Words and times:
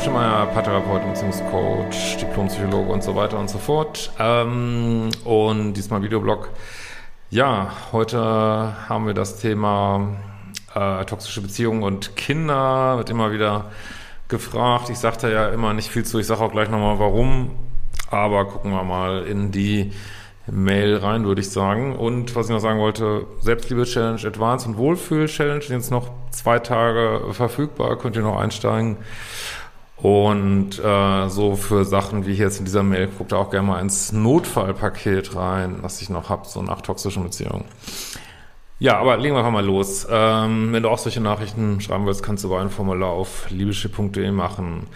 Schemeier, 0.00 0.46
Paartherapeut, 0.46 1.06
Beziehungscoach, 1.06 2.16
Diplompsychologe 2.20 2.90
und 2.90 3.02
so 3.02 3.14
weiter 3.14 3.38
und 3.38 3.48
so 3.48 3.58
fort. 3.58 4.10
Ähm, 4.18 5.10
und 5.24 5.74
diesmal 5.74 6.02
Videoblog. 6.02 6.50
Ja, 7.30 7.70
heute 7.92 8.18
haben 8.88 9.06
wir 9.06 9.14
das 9.14 9.38
Thema 9.38 10.16
äh, 10.74 11.04
toxische 11.04 11.40
Beziehungen 11.40 11.82
und 11.82 12.16
Kinder. 12.16 12.96
Wird 12.96 13.10
immer 13.10 13.32
wieder 13.32 13.66
gefragt. 14.28 14.90
Ich 14.90 14.98
sagte 14.98 15.30
ja 15.30 15.48
immer 15.48 15.72
nicht 15.72 15.90
viel 15.90 16.04
zu. 16.04 16.18
Ich 16.18 16.26
sage 16.26 16.40
auch 16.42 16.52
gleich 16.52 16.70
nochmal 16.70 16.98
warum. 16.98 17.50
Aber 18.10 18.46
gucken 18.46 18.72
wir 18.72 18.82
mal 18.82 19.24
in 19.24 19.52
die 19.52 19.92
Mail 20.46 20.96
rein, 20.96 21.24
würde 21.24 21.40
ich 21.40 21.50
sagen. 21.50 21.96
Und 21.96 22.34
was 22.36 22.46
ich 22.46 22.52
noch 22.52 22.60
sagen 22.60 22.80
wollte, 22.80 23.26
Selbstliebe-Challenge 23.40 24.26
Advanced 24.26 24.66
und 24.66 24.76
Wohlfühl-Challenge 24.76 25.62
sind 25.62 25.76
jetzt 25.76 25.90
noch 25.90 26.10
zwei 26.30 26.58
Tage 26.58 27.32
verfügbar, 27.32 27.96
könnt 27.96 28.16
ihr 28.16 28.22
noch 28.22 28.38
einsteigen. 28.38 28.98
Und 30.04 30.78
äh, 30.84 31.28
so 31.30 31.56
für 31.56 31.86
Sachen 31.86 32.26
wie 32.26 32.34
jetzt 32.34 32.58
in 32.58 32.66
dieser 32.66 32.82
Mail, 32.82 33.08
guckt 33.16 33.32
auch 33.32 33.48
gerne 33.48 33.68
mal 33.68 33.80
ins 33.80 34.12
Notfallpaket 34.12 35.34
rein, 35.34 35.76
was 35.80 36.02
ich 36.02 36.10
noch 36.10 36.28
habe, 36.28 36.46
so 36.46 36.60
nach 36.60 36.82
toxischen 36.82 37.22
Beziehungen. 37.22 37.64
Ja, 38.78 38.98
aber 38.98 39.16
legen 39.16 39.34
wir 39.34 39.38
einfach 39.38 39.50
mal 39.50 39.64
los. 39.64 40.06
Ähm, 40.10 40.74
wenn 40.74 40.82
du 40.82 40.90
auch 40.90 40.98
solche 40.98 41.22
Nachrichten 41.22 41.80
schreiben 41.80 42.04
willst, 42.04 42.22
kannst 42.22 42.44
du 42.44 42.48
über 42.48 42.60
ein 42.60 42.68
Formular 42.68 43.12
auf 43.12 43.48
liebeschiff.de 43.48 44.30
machen. 44.30 44.88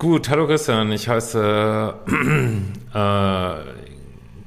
Gut, 0.00 0.28
hallo 0.28 0.48
Christian, 0.48 0.90
ich 0.90 1.08
heiße 1.08 1.94
äh, 2.92 3.50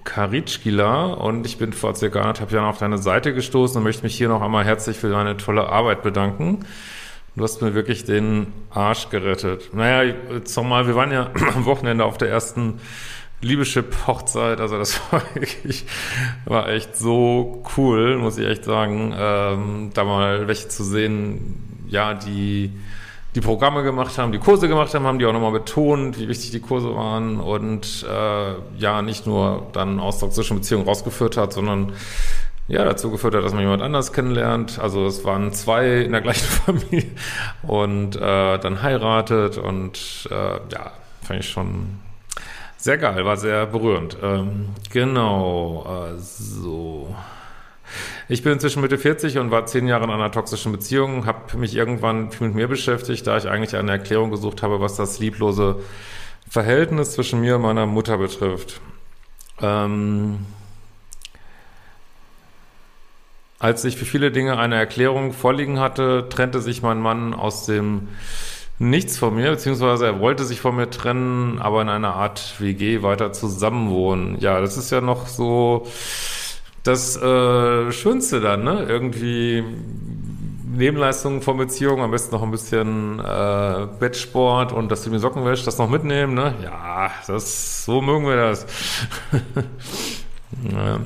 Karitschkila 0.04 1.14
und 1.14 1.46
ich 1.46 1.58
bin 1.58 1.72
vor 1.72 1.96
circa 1.96 2.20
anderthalb 2.20 2.52
Jahren 2.52 2.66
auf 2.66 2.80
deine 2.80 2.98
Seite 2.98 3.34
gestoßen 3.34 3.78
und 3.78 3.84
möchte 3.84 4.04
mich 4.04 4.18
hier 4.18 4.28
noch 4.28 4.42
einmal 4.42 4.66
herzlich 4.66 4.98
für 4.98 5.10
deine 5.10 5.38
tolle 5.38 5.70
Arbeit 5.70 6.04
bedanken. 6.04 6.66
Du 7.38 7.44
hast 7.44 7.62
mir 7.62 7.76
wirklich 7.76 8.04
den 8.04 8.48
Arsch 8.72 9.10
gerettet. 9.10 9.70
Naja, 9.72 10.12
jetzt 10.34 10.58
nochmal, 10.58 10.88
wir 10.88 10.96
waren 10.96 11.12
ja 11.12 11.30
am 11.56 11.66
Wochenende 11.66 12.04
auf 12.04 12.18
der 12.18 12.30
ersten 12.30 12.80
Liebeschip-Hochzeit, 13.42 14.60
also 14.60 14.80
das 14.80 15.00
war 15.12 15.22
wirklich, 15.36 15.86
war 16.46 16.68
echt 16.68 16.98
so 16.98 17.64
cool, 17.78 18.18
muss 18.18 18.40
ich 18.40 18.48
echt 18.48 18.66
sagen, 18.66 19.14
ähm, 19.16 19.92
da 19.94 20.04
mal 20.04 20.48
welche 20.48 20.68
zu 20.68 20.84
sehen, 20.84 21.86
ja, 21.88 22.16
die 22.16 22.72
die 23.36 23.42
Programme 23.42 23.84
gemacht 23.84 24.18
haben, 24.18 24.32
die 24.32 24.40
Kurse 24.40 24.68
gemacht 24.68 24.96
haben, 24.96 25.06
haben 25.06 25.20
die 25.20 25.26
auch 25.28 25.34
nochmal 25.34 25.52
betont, 25.52 26.18
wie 26.18 26.28
wichtig 26.28 26.50
die 26.50 26.60
Kurse 26.60 26.96
waren 26.96 27.40
und 27.40 28.04
äh, 28.10 28.80
ja, 28.80 29.04
nicht 29.04 29.28
nur 29.28 29.68
dann 29.74 30.00
aus 30.00 30.18
toxischen 30.18 30.58
Beziehungen 30.58 30.88
rausgeführt 30.88 31.38
hat, 31.38 31.54
sondern 31.54 31.94
ja, 32.68 32.84
dazu 32.84 33.12
geführt 33.12 33.34
hat, 33.36 33.44
dass 33.44 33.54
man 33.54 33.62
jemand 33.62 33.82
anders 33.82 34.12
kennenlernt. 34.12 34.80
Also 34.80 35.06
es 35.06 35.24
waren 35.24 35.54
zwei 35.54 36.02
in 36.02 36.12
der 36.12 36.22
gleichen 36.22 36.46
Familie 36.66 37.12
und 37.64 38.16
äh, 38.16 38.58
dann 38.60 38.82
heiratet 38.82 39.58
und 39.58 40.28
äh, 40.30 40.60
ja, 40.72 40.92
fand 41.22 41.40
ich 41.40 41.50
schon 41.50 42.00
sehr 42.78 42.98
geil, 42.98 43.26
war 43.26 43.38
sehr 43.38 43.66
berührend. 43.66 44.18
Ähm, 44.22 44.70
genau, 44.92 45.86
äh, 45.86 46.18
so. 46.20 47.16
Ich 48.28 48.44
bin 48.44 48.54
inzwischen 48.54 48.82
Mitte 48.82 48.98
40 48.98 49.38
und 49.38 49.50
war 49.50 49.66
zehn 49.66 49.88
Jahre 49.88 50.04
in 50.04 50.12
einer 50.12 50.32
toxischen 50.32 50.74
Beziehung, 50.74 51.26
habe 51.26 51.58
mich 51.58 51.76
irgendwann 51.76 52.30
mit 52.40 52.54
mir 52.54 52.68
beschäftigt, 52.68 53.26
da 53.26 53.38
ich 53.38 53.48
eigentlich 53.48 53.76
eine 53.78 53.92
Erklärung 53.92 54.30
gesucht 54.30 54.62
habe, 54.62 54.82
was 54.82 54.96
das 54.96 55.20
lieblose 55.20 55.78
Verhältnis 56.50 57.14
zwischen 57.14 57.40
mir 57.40 57.56
und 57.56 57.62
meiner 57.62 57.86
Mutter 57.86 58.18
betrifft. 58.18 58.82
Ähm, 59.62 60.46
als 63.60 63.84
ich 63.86 63.98
für 63.98 64.06
viele 64.06 64.32
Dinge 64.32 64.58
eine 64.58 64.76
Erklärung 64.76 65.34
vorliegen 65.34 65.80
hatte, 65.80 66.28
trennte 66.30 66.62
sich 66.62 66.82
mein 66.82 67.00
Mann 67.02 67.34
aus 67.34 67.66
dem 67.66 68.08
Nichts 68.80 69.18
von 69.18 69.34
mir, 69.34 69.50
beziehungsweise 69.50 70.06
er 70.06 70.20
wollte 70.20 70.44
sich 70.44 70.62
von 70.62 70.76
mir 70.76 70.92
trennen, 70.92 71.58
aber 71.58 71.82
in 71.82 71.90
einer 71.90 72.14
Art 72.14 72.60
WG 72.60 73.02
weiter 73.02 73.34
zusammenwohnen. 73.34 74.38
Ja, 74.40 74.62
das 74.62 74.78
ist 74.78 74.92
ja 74.92 75.02
noch 75.02 75.26
so 75.26 75.88
das 76.84 77.18
äh, 77.18 77.92
Schönste 77.92 78.40
dann, 78.40 78.64
ne? 78.64 78.86
Irgendwie 78.88 79.64
Nebenleistungen 80.64 81.42
von 81.42 81.58
Beziehungen, 81.58 82.04
am 82.04 82.12
besten 82.12 82.36
noch 82.36 82.44
ein 82.44 82.52
bisschen 82.52 83.20
äh, 83.20 83.88
Bettsport 84.00 84.74
und 84.74 84.92
dass 84.92 85.04
du 85.04 85.10
mir 85.10 85.18
Socken 85.18 85.44
wäschst, 85.44 85.66
das 85.66 85.80
noch 85.80 85.90
mitnehmen, 85.90 86.36
ne? 86.36 86.54
Ja, 86.64 87.10
das, 87.26 87.84
so 87.84 88.00
mögen 88.00 88.28
wir 88.28 88.36
das. 88.36 88.68
ja. 90.72 91.00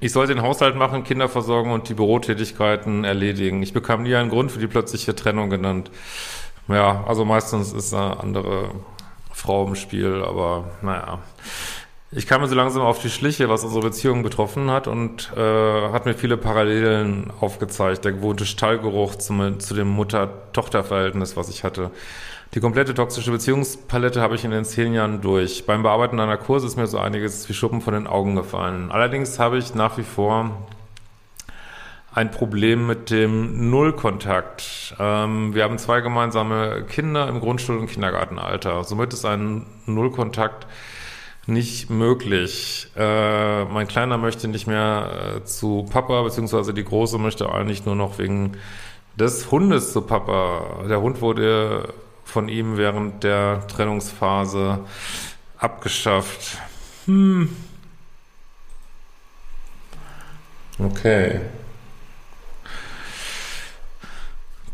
Ich 0.00 0.12
sollte 0.12 0.32
den 0.34 0.42
Haushalt 0.42 0.76
machen, 0.76 1.02
Kinder 1.02 1.28
versorgen 1.28 1.72
und 1.72 1.88
die 1.88 1.94
Bürotätigkeiten 1.94 3.02
erledigen. 3.02 3.62
Ich 3.62 3.72
bekam 3.72 4.04
nie 4.04 4.14
einen 4.14 4.30
Grund 4.30 4.52
für 4.52 4.60
die 4.60 4.68
plötzliche 4.68 5.16
Trennung 5.16 5.50
genannt. 5.50 5.90
Ja, 6.68 7.04
also 7.08 7.24
meistens 7.24 7.72
ist 7.72 7.92
eine 7.92 8.20
andere 8.20 8.70
Frau 9.32 9.66
im 9.66 9.74
Spiel, 9.74 10.22
aber 10.22 10.70
naja. 10.82 11.18
Ich 12.12 12.26
kam 12.26 12.40
mir 12.40 12.48
so 12.48 12.54
langsam 12.54 12.82
auf 12.82 13.00
die 13.00 13.10
Schliche, 13.10 13.48
was 13.48 13.64
unsere 13.64 13.82
Beziehung 13.82 14.22
betroffen 14.22 14.70
hat 14.70 14.86
und 14.86 15.32
äh, 15.36 15.90
hat 15.92 16.06
mir 16.06 16.14
viele 16.14 16.36
Parallelen 16.36 17.32
aufgezeigt. 17.40 18.04
Der 18.04 18.12
gewohnte 18.12 18.46
Stallgeruch 18.46 19.16
zum, 19.16 19.58
zu 19.58 19.74
dem 19.74 19.88
Mutter-Tochter-Verhältnis, 19.88 21.36
was 21.36 21.48
ich 21.48 21.64
hatte. 21.64 21.90
Die 22.54 22.60
komplette 22.60 22.94
toxische 22.94 23.30
Beziehungspalette 23.30 24.22
habe 24.22 24.34
ich 24.34 24.44
in 24.44 24.50
den 24.50 24.64
zehn 24.64 24.94
Jahren 24.94 25.20
durch. 25.20 25.66
Beim 25.66 25.82
Bearbeiten 25.82 26.18
einer 26.18 26.38
Kurse 26.38 26.66
ist 26.66 26.76
mir 26.76 26.86
so 26.86 26.98
einiges 26.98 27.46
wie 27.48 27.52
Schuppen 27.52 27.82
von 27.82 27.92
den 27.92 28.06
Augen 28.06 28.36
gefallen. 28.36 28.90
Allerdings 28.90 29.38
habe 29.38 29.58
ich 29.58 29.74
nach 29.74 29.98
wie 29.98 30.02
vor 30.02 30.66
ein 32.14 32.30
Problem 32.30 32.86
mit 32.86 33.10
dem 33.10 33.68
Nullkontakt. 33.68 34.96
Ähm, 34.98 35.54
wir 35.54 35.62
haben 35.62 35.76
zwei 35.76 36.00
gemeinsame 36.00 36.84
Kinder 36.88 37.28
im 37.28 37.40
Grundschul- 37.40 37.78
und 37.78 37.88
Kindergartenalter. 37.88 38.82
Somit 38.82 39.12
ist 39.12 39.26
ein 39.26 39.66
Nullkontakt 39.84 40.66
nicht 41.46 41.90
möglich. 41.90 42.90
Äh, 42.96 43.64
mein 43.66 43.88
Kleiner 43.88 44.16
möchte 44.16 44.48
nicht 44.48 44.66
mehr 44.66 45.36
äh, 45.36 45.44
zu 45.44 45.86
Papa, 45.90 46.22
beziehungsweise 46.22 46.72
die 46.72 46.84
Große 46.84 47.18
möchte 47.18 47.52
eigentlich 47.52 47.84
nur 47.84 47.94
noch 47.94 48.18
wegen 48.18 48.52
des 49.16 49.50
Hundes 49.50 49.92
zu 49.92 50.00
Papa. 50.00 50.86
Der 50.88 51.02
Hund 51.02 51.20
wurde 51.20 51.92
von 52.28 52.50
ihm 52.50 52.76
während 52.76 53.24
der 53.24 53.66
Trennungsphase 53.68 54.80
abgeschafft. 55.56 56.58
Hm. 57.06 57.56
Okay. 60.78 61.40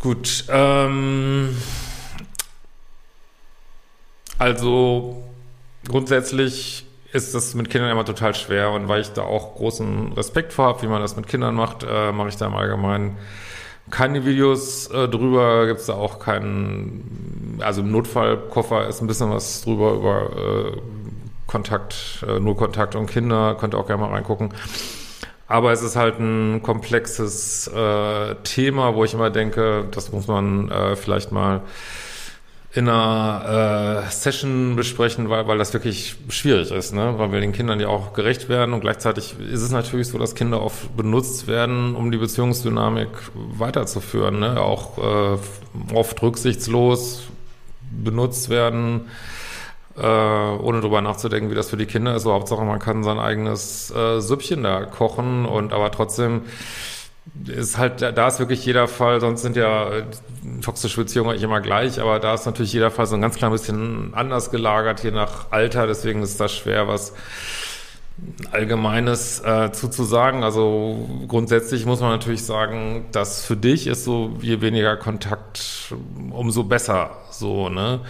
Gut, 0.00 0.44
ähm, 0.48 1.56
also 4.36 5.24
grundsätzlich 5.88 6.86
ist 7.12 7.34
das 7.34 7.54
mit 7.54 7.70
Kindern 7.70 7.92
immer 7.92 8.04
total 8.04 8.34
schwer 8.34 8.72
und 8.72 8.88
weil 8.88 9.00
ich 9.00 9.12
da 9.12 9.22
auch 9.22 9.54
großen 9.54 10.12
Respekt 10.14 10.52
vor 10.52 10.66
habe, 10.66 10.82
wie 10.82 10.88
man 10.88 11.00
das 11.00 11.14
mit 11.14 11.28
Kindern 11.28 11.54
macht, 11.54 11.86
äh, 11.88 12.10
mache 12.10 12.28
ich 12.28 12.36
da 12.36 12.46
im 12.46 12.54
Allgemeinen 12.54 13.16
keine 13.90 14.24
Videos 14.24 14.88
äh, 14.88 15.08
drüber, 15.08 15.66
gibt 15.66 15.80
es 15.80 15.86
da 15.86 15.94
auch 15.94 16.18
keinen, 16.18 17.58
also 17.60 17.82
im 17.82 17.90
Notfallkoffer 17.90 18.88
ist 18.88 19.00
ein 19.00 19.06
bisschen 19.06 19.30
was 19.30 19.62
drüber 19.62 19.92
über 19.92 20.30
äh, 20.36 20.80
Kontakt, 21.46 22.24
äh, 22.26 22.40
nur 22.40 22.56
Kontakt 22.56 22.94
und 22.94 23.06
Kinder, 23.06 23.56
könnt 23.58 23.74
ihr 23.74 23.78
auch 23.78 23.86
gerne 23.86 24.02
mal 24.02 24.10
reingucken. 24.10 24.54
Aber 25.46 25.72
es 25.72 25.82
ist 25.82 25.94
halt 25.94 26.18
ein 26.18 26.62
komplexes 26.62 27.68
äh, 27.68 28.34
Thema, 28.44 28.94
wo 28.94 29.04
ich 29.04 29.12
immer 29.12 29.30
denke, 29.30 29.84
das 29.90 30.10
muss 30.10 30.26
man 30.26 30.70
äh, 30.70 30.96
vielleicht 30.96 31.32
mal 31.32 31.60
in 32.74 32.88
einer 32.88 34.02
äh, 34.04 34.10
Session 34.10 34.74
besprechen, 34.74 35.30
weil, 35.30 35.46
weil 35.46 35.58
das 35.58 35.72
wirklich 35.72 36.16
schwierig 36.28 36.72
ist, 36.72 36.92
ne? 36.92 37.14
weil 37.18 37.30
wir 37.30 37.40
den 37.40 37.52
Kindern 37.52 37.78
ja 37.78 37.86
auch 37.86 38.14
gerecht 38.14 38.48
werden 38.48 38.74
und 38.74 38.80
gleichzeitig 38.80 39.36
ist 39.38 39.62
es 39.62 39.70
natürlich 39.70 40.08
so, 40.08 40.18
dass 40.18 40.34
Kinder 40.34 40.60
oft 40.60 40.96
benutzt 40.96 41.46
werden, 41.46 41.94
um 41.94 42.10
die 42.10 42.18
Beziehungsdynamik 42.18 43.10
weiterzuführen, 43.34 44.40
ne? 44.40 44.60
auch 44.60 44.98
äh, 44.98 45.94
oft 45.94 46.20
rücksichtslos 46.20 47.28
benutzt 47.92 48.50
werden, 48.50 49.02
äh, 49.96 50.04
ohne 50.04 50.80
drüber 50.80 51.00
nachzudenken, 51.00 51.52
wie 51.52 51.54
das 51.54 51.70
für 51.70 51.76
die 51.76 51.86
Kinder 51.86 52.16
ist. 52.16 52.24
So, 52.24 52.32
Hauptsache, 52.32 52.64
man 52.64 52.80
kann 52.80 53.04
sein 53.04 53.20
eigenes 53.20 53.92
äh, 53.92 54.20
Süppchen 54.20 54.64
da 54.64 54.84
kochen 54.84 55.46
und 55.46 55.72
aber 55.72 55.92
trotzdem 55.92 56.42
ist 57.46 57.78
halt, 57.78 58.02
da 58.02 58.28
ist 58.28 58.38
wirklich 58.38 58.64
jeder 58.64 58.86
Fall, 58.86 59.20
sonst 59.20 59.42
sind 59.42 59.56
ja 59.56 59.90
äh, 59.90 60.04
toxische 60.60 61.00
Beziehungen 61.00 61.30
eigentlich 61.30 61.42
immer 61.42 61.60
gleich, 61.60 62.00
aber 62.00 62.20
da 62.20 62.34
ist 62.34 62.46
natürlich 62.46 62.72
jeder 62.72 62.90
Fall 62.90 63.06
so 63.06 63.14
ein 63.14 63.22
ganz 63.22 63.36
klein 63.36 63.50
bisschen 63.50 64.12
anders 64.14 64.50
gelagert, 64.50 65.02
je 65.02 65.10
nach 65.10 65.50
Alter, 65.50 65.86
deswegen 65.86 66.22
ist 66.22 66.40
das 66.40 66.54
schwer, 66.54 66.86
was 66.86 67.14
Allgemeines 68.52 69.40
äh, 69.40 69.72
zuzusagen. 69.72 70.44
Also 70.44 71.08
grundsätzlich 71.26 71.84
muss 71.84 72.00
man 72.00 72.10
natürlich 72.10 72.44
sagen, 72.44 73.06
dass 73.10 73.44
für 73.44 73.56
dich 73.56 73.88
ist 73.88 74.04
so, 74.04 74.36
je 74.40 74.60
weniger 74.60 74.96
Kontakt, 74.96 75.92
umso 76.30 76.62
besser 76.62 77.10
so, 77.30 77.68
ne? 77.68 78.00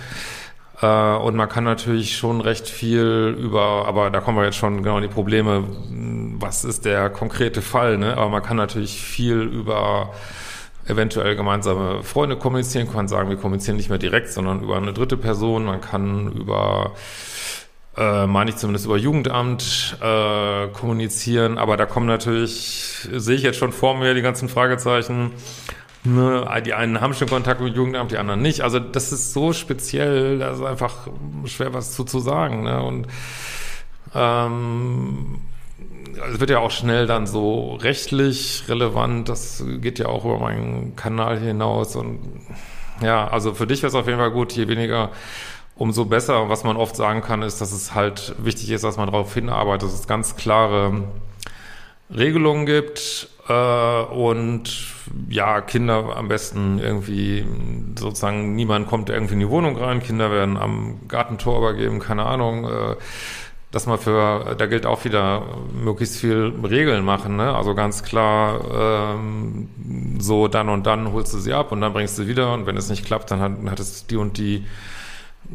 und 0.83 1.37
man 1.37 1.49
kann 1.49 1.65
natürlich 1.65 2.17
schon 2.17 2.43
recht 2.43 2.69
viel 2.69 3.35
über, 3.39 3.87
aber 3.87 4.11
da 4.11 4.21
kommen 4.21 4.37
wir 4.37 4.45
jetzt 4.45 4.57
schon 4.57 4.83
genau 4.83 4.97
in 4.97 5.03
die 5.03 5.09
Probleme, 5.09 5.65
was 6.41 6.65
ist 6.65 6.85
der 6.85 7.11
konkrete 7.11 7.63
Fall, 7.63 7.99
ne? 7.99 8.17
Aber 8.17 8.29
man 8.29 8.43
kann 8.43 8.57
natürlich 8.57 9.01
viel 9.01 9.41
über 9.41 10.13
eventuell 10.87 11.37
gemeinsame 11.37 12.03
Freunde 12.03 12.37
kommunizieren, 12.37 12.91
kann 12.93 13.09
sagen, 13.09 13.31
wir 13.31 13.37
kommunizieren 13.37 13.77
nicht 13.77 13.89
mehr 13.89 13.99
direkt, 13.99 14.31
sondern 14.31 14.63
über 14.63 14.77
eine 14.77 14.93
dritte 14.93 15.17
Person. 15.17 15.65
Man 15.65 15.81
kann 15.81 16.33
über 16.33 16.93
äh, 17.97 18.27
meine 18.27 18.51
ich 18.51 18.57
zumindest 18.57 18.87
über 18.87 18.97
Jugendamt 18.97 19.97
äh, 20.01 20.69
kommunizieren, 20.69 21.59
aber 21.59 21.77
da 21.77 21.87
kommen 21.87 22.07
natürlich, 22.07 23.09
sehe 23.13 23.37
ich 23.37 23.43
jetzt 23.43 23.59
schon 23.59 23.73
vor 23.73 23.97
mir 23.97 24.15
die 24.15 24.23
ganzen 24.23 24.49
Fragezeichen. 24.49 25.33
Ne, 26.07 26.47
die 26.67 26.75
einen 26.75 27.01
haben 27.01 27.15
schon 27.15 27.29
Kontakt 27.31 27.63
mit 27.63 27.75
Jugendamt, 27.75 28.11
die 28.11 28.19
anderen 28.19 28.43
nicht. 28.43 28.61
Also 28.61 28.79
das 28.79 29.11
ist 29.11 29.33
so 29.33 29.55
speziell, 29.55 30.39
da 30.39 30.51
ist 30.51 30.63
einfach 30.63 31.09
schwer 31.47 31.73
was 31.73 31.93
zu, 31.93 32.05
zu 32.05 32.19
sagen. 32.19 32.65
Ne? 32.65 32.83
Und 32.83 33.07
ähm, 34.15 35.41
es 36.33 36.41
wird 36.41 36.51
ja 36.51 36.59
auch 36.59 36.71
schnell 36.71 37.07
dann 37.07 37.27
so 37.27 37.75
rechtlich 37.75 38.65
relevant. 38.69 39.29
Das 39.29 39.65
geht 39.81 39.99
ja 39.99 40.07
auch 40.07 40.25
über 40.25 40.39
meinen 40.39 40.97
Kanal 40.97 41.39
hinaus. 41.39 41.97
Und 41.97 42.21
ja, 43.03 43.27
also 43.29 43.55
für 43.55 43.67
dich 43.67 43.83
wäre 43.83 43.89
es 43.89 43.95
auf 43.95 44.07
jeden 44.07 44.19
Fall 44.19 44.31
gut, 44.31 44.53
je 44.53 44.69
weniger 44.69 45.11
umso 45.77 46.05
besser. 46.05 46.49
Was 46.49 46.65
man 46.65 46.77
oft 46.77 46.97
sagen 46.97 47.21
kann, 47.21 47.43
ist, 47.43 47.61
dass 47.61 47.73
es 47.73 47.95
halt 47.95 48.35
wichtig 48.39 48.71
ist, 48.71 48.85
dass 48.85 48.97
man 48.97 49.11
darauf 49.11 49.35
hinarbeitet, 49.35 49.89
dass 49.89 50.01
es 50.01 50.07
ganz 50.07 50.37
klare 50.37 51.05
Regelungen 52.15 52.67
gibt 52.67 53.29
äh, 53.49 54.03
und 54.03 54.71
ja, 55.29 55.61
Kinder 55.61 56.17
am 56.17 56.29
besten 56.29 56.79
irgendwie 56.79 57.45
sozusagen, 57.99 58.55
niemand 58.55 58.89
kommt 58.89 59.11
irgendwie 59.11 59.35
in 59.35 59.41
die 59.41 59.49
Wohnung 59.49 59.77
rein, 59.77 60.01
Kinder 60.01 60.31
werden 60.31 60.57
am 60.57 61.01
Gartentor 61.09 61.59
übergeben, 61.59 61.99
keine 61.99 62.25
Ahnung, 62.25 62.65
äh, 62.65 62.97
dass 63.75 63.87
man 63.87 63.99
für, 63.99 64.55
da 64.57 64.67
gilt 64.67 64.87
auch 64.87 65.05
wieder 65.05 65.43
möglichst 65.73 66.17
viel 66.17 66.53
Regeln 66.63 67.05
machen, 67.05 67.35
ne? 67.35 67.57
Also 67.57 67.75
ganz 67.75 68.05
klar, 68.05 69.17
ähm, 69.19 69.69
so 70.21 70.47
dann 70.47 70.69
und 70.69 70.87
dann 70.87 71.13
holst 71.13 71.35
du 71.35 71.39
sie 71.39 71.53
ab 71.53 71.73
und 71.73 71.81
dann 71.81 71.93
bringst 71.93 72.17
du 72.17 72.23
sie 72.23 72.29
wieder 72.29 72.53
und 72.55 72.67
wenn 72.67 72.77
es 72.77 72.89
nicht 72.89 73.05
klappt, 73.05 73.33
dann 73.33 73.41
hat, 73.41 73.53
hat 73.69 73.81
es 73.81 74.07
die 74.07 74.17
und 74.17 74.39
die 74.39 74.65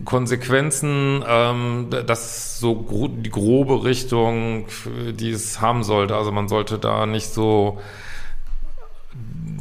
Konsequenzen, 0.03 1.23
ähm, 1.25 1.87
das 1.89 2.25
ist 2.25 2.59
so 2.59 2.75
gro 2.75 3.07
die 3.07 3.29
grobe 3.29 3.85
Richtung, 3.85 4.65
die 5.13 5.31
es 5.31 5.61
haben 5.61 5.83
sollte. 5.83 6.17
Also 6.17 6.33
man 6.33 6.49
sollte 6.49 6.77
da 6.77 7.05
nicht 7.05 7.27
so 7.33 7.79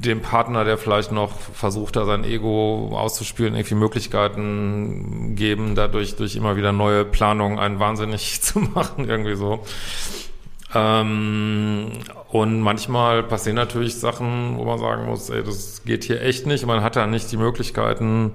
dem 0.01 0.23
Partner, 0.23 0.65
der 0.65 0.79
vielleicht 0.79 1.13
noch 1.13 1.33
versucht, 1.39 1.97
da 1.97 2.05
sein 2.05 2.25
Ego 2.25 2.91
auszuspielen, 2.93 3.55
irgendwie 3.55 3.75
Möglichkeiten 3.75 5.35
geben, 5.35 5.75
dadurch 5.75 6.17
durch 6.17 6.37
immer 6.37 6.57
wieder 6.57 6.73
neue 6.73 7.05
Planungen 7.05 7.59
einen 7.59 7.81
wahnsinnig 7.81 8.41
zu 8.43 8.61
machen, 8.61 9.09
irgendwie 9.09 9.37
so. 9.37 9.65
Ähm, 10.75 11.91
und 12.31 12.61
manchmal 12.61 13.23
passieren 13.23 13.57
natürlich 13.57 13.97
Sachen, 13.97 14.59
wo 14.59 14.65
man 14.65 14.79
sagen 14.79 15.07
muss, 15.07 15.31
ey, 15.31 15.43
das 15.43 15.83
geht 15.85 16.05
hier 16.05 16.21
echt 16.23 16.47
nicht. 16.47 16.67
Man 16.67 16.83
hat 16.83 16.97
da 16.97 17.07
nicht 17.07 17.33
die 17.33 17.39
Möglichkeiten, 17.39 18.33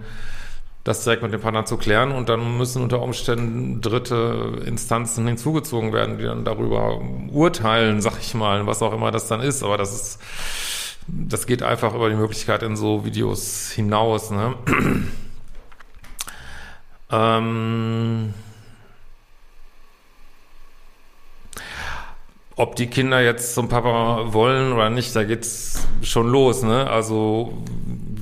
das 0.84 1.04
direkt 1.04 1.24
mit 1.24 1.32
dem 1.32 1.40
Partner 1.40 1.66
zu 1.66 1.78
klären 1.78 2.12
und 2.12 2.28
dann 2.28 2.58
müssen 2.58 2.82
unter 2.82 3.02
Umständen 3.02 3.80
dritte 3.82 4.64
Instanzen 4.66 5.26
hinzugezogen 5.28 5.94
werden, 5.94 6.18
die 6.18 6.26
dann 6.26 6.44
darüber 6.44 7.00
urteilen, 7.32 8.02
sag 8.02 8.20
ich 8.20 8.34
mal, 8.34 8.66
was 8.68 8.82
auch 8.82 8.94
immer 8.94 9.12
das 9.12 9.28
dann 9.28 9.40
ist. 9.40 9.64
Aber 9.64 9.78
das 9.78 9.94
ist, 9.94 10.20
das 11.08 11.48
geht 11.48 11.64
einfach 11.64 11.94
über 11.94 12.10
die 12.10 12.16
Möglichkeit 12.16 12.64
in 12.64 12.76
so 12.76 13.06
Videos 13.06 13.72
hinaus. 13.72 14.32
Ne? 14.32 14.56
ähm 17.12 18.34
ob 22.56 22.76
die 22.76 22.88
Kinder 22.88 23.22
jetzt 23.22 23.56
zum 23.56 23.68
Papa 23.68 24.32
wollen 24.32 24.74
oder 24.74 24.90
nicht, 24.90 25.16
da 25.16 25.24
geht's 25.24 25.88
schon 26.04 26.28
los, 26.30 26.62
ne? 26.62 26.88
Also 26.88 27.64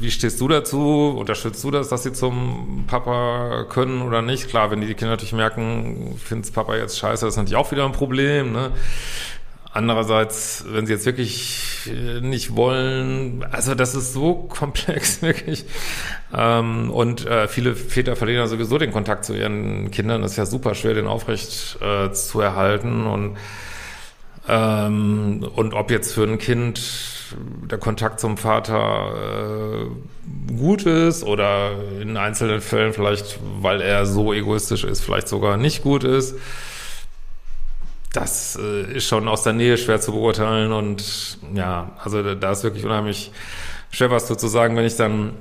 wie 0.01 0.09
stehst 0.09 0.39
du 0.41 0.47
dazu? 0.47 1.15
Unterstützt 1.17 1.63
du 1.63 1.69
das, 1.69 1.89
dass 1.89 2.03
sie 2.03 2.13
zum 2.13 2.85
Papa 2.87 3.65
können 3.69 4.01
oder 4.01 4.21
nicht? 4.21 4.47
Klar, 4.47 4.71
wenn 4.71 4.81
die 4.81 4.93
Kinder 4.93 5.11
natürlich 5.11 5.33
merken, 5.33 6.15
find's 6.17 6.49
Papa 6.49 6.75
jetzt 6.75 6.97
scheiße, 6.97 7.25
das 7.25 7.33
ist 7.33 7.37
natürlich 7.37 7.57
auch 7.57 7.71
wieder 7.71 7.85
ein 7.85 7.91
Problem, 7.91 8.51
ne? 8.51 8.71
Andererseits, 9.73 10.65
wenn 10.67 10.85
sie 10.85 10.91
jetzt 10.91 11.05
wirklich 11.05 11.89
äh, 11.89 12.19
nicht 12.19 12.57
wollen, 12.57 13.45
also 13.51 13.73
das 13.73 13.95
ist 13.95 14.13
so 14.13 14.33
komplex, 14.49 15.21
wirklich. 15.21 15.65
Ähm, 16.35 16.91
und 16.91 17.25
äh, 17.25 17.47
viele 17.47 17.75
Väter 17.75 18.17
verlieren 18.17 18.41
ja 18.41 18.47
sowieso 18.47 18.77
den 18.77 18.91
Kontakt 18.91 19.23
zu 19.23 19.33
ihren 19.33 19.89
Kindern. 19.91 20.21
Das 20.21 20.31
ist 20.31 20.37
ja 20.37 20.45
super 20.45 20.75
schwer, 20.75 20.93
den 20.93 21.07
aufrecht 21.07 21.77
äh, 21.81 22.11
zu 22.11 22.41
erhalten. 22.41 23.05
Und 23.07 23.37
ähm, 24.47 25.47
und 25.55 25.73
ob 25.73 25.91
jetzt 25.91 26.13
für 26.13 26.23
ein 26.23 26.37
Kind 26.37 26.81
der 27.69 27.77
Kontakt 27.77 28.19
zum 28.19 28.37
Vater 28.37 29.85
gut 30.57 30.85
ist 30.85 31.23
oder 31.23 31.71
in 32.01 32.17
einzelnen 32.17 32.59
Fällen 32.59 32.91
vielleicht, 32.91 33.39
weil 33.61 33.81
er 33.81 34.05
so 34.05 34.33
egoistisch 34.33 34.83
ist, 34.83 35.01
vielleicht 35.01 35.27
sogar 35.27 35.57
nicht 35.57 35.83
gut 35.83 36.03
ist, 36.03 36.35
das 38.13 38.57
äh, 38.61 38.97
ist 38.97 39.07
schon 39.07 39.27
aus 39.27 39.43
der 39.43 39.53
Nähe 39.53 39.77
schwer 39.77 40.01
zu 40.01 40.11
beurteilen 40.11 40.71
und 40.71 41.37
ja, 41.53 41.91
also 42.03 42.35
da 42.35 42.51
ist 42.51 42.63
wirklich 42.63 42.85
unheimlich 42.85 43.31
schwer 43.91 44.11
was 44.11 44.25
zu 44.25 44.47
sagen, 44.47 44.75
wenn 44.75 44.85
ich 44.85 44.95
dann 44.95 45.33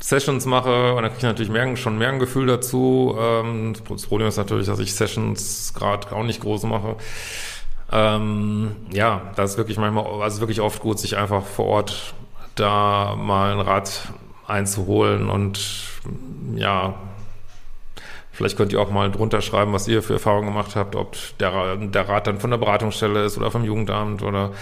Sessions 0.00 0.46
mache 0.46 0.94
und 0.94 1.02
dann 1.02 1.10
kriege 1.12 1.18
ich 1.18 1.22
natürlich 1.24 1.50
mehr, 1.50 1.76
schon 1.76 1.98
mehr 1.98 2.10
ein 2.10 2.18
Gefühl 2.18 2.46
dazu. 2.46 3.16
Ähm, 3.18 3.74
das 3.88 4.06
Problem 4.06 4.28
ist 4.28 4.36
natürlich, 4.36 4.66
dass 4.66 4.78
ich 4.78 4.94
Sessions 4.94 5.72
gerade 5.74 6.14
auch 6.14 6.22
nicht 6.22 6.40
groß 6.40 6.64
mache. 6.64 6.96
Ähm, 7.92 8.76
ja, 8.92 9.32
das 9.36 9.52
ist 9.52 9.58
wirklich 9.58 9.78
manchmal, 9.78 10.06
also 10.22 10.40
wirklich 10.40 10.60
oft 10.60 10.80
gut, 10.80 10.98
sich 10.98 11.16
einfach 11.16 11.44
vor 11.44 11.66
Ort 11.66 12.14
da 12.56 13.14
mal 13.16 13.52
ein 13.52 13.60
Rad 13.60 14.12
einzuholen 14.46 15.28
und 15.28 15.60
ja, 16.54 16.94
vielleicht 18.36 18.56
könnt 18.56 18.72
ihr 18.72 18.80
auch 18.80 18.90
mal 18.90 19.10
drunter 19.10 19.40
schreiben, 19.40 19.72
was 19.72 19.88
ihr 19.88 20.02
für 20.02 20.14
Erfahrungen 20.14 20.48
gemacht 20.48 20.76
habt, 20.76 20.94
ob 20.94 21.16
der, 21.38 21.76
der 21.76 22.08
Rat 22.08 22.26
dann 22.26 22.38
von 22.38 22.50
der 22.50 22.58
Beratungsstelle 22.58 23.24
ist 23.24 23.38
oder 23.38 23.50
vom 23.50 23.64
Jugendamt 23.64 24.22
oder 24.22 24.52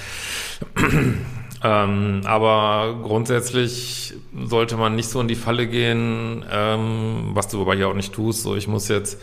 ähm, 1.65 2.21
aber 2.25 2.97
grundsätzlich 3.03 4.15
sollte 4.45 4.77
man 4.77 4.95
nicht 4.95 5.09
so 5.09 5.21
in 5.21 5.29
die 5.29 5.35
Falle 5.35 5.67
gehen, 5.67 6.45
ähm, 6.53 7.31
was 7.35 7.49
du 7.49 7.61
aber 7.61 7.75
hier 7.75 7.89
auch 7.89 7.95
nicht 7.95 8.13
tust, 8.13 8.43
so 8.43 8.55
ich 8.55 8.69
muss 8.69 8.89
jetzt 8.89 9.21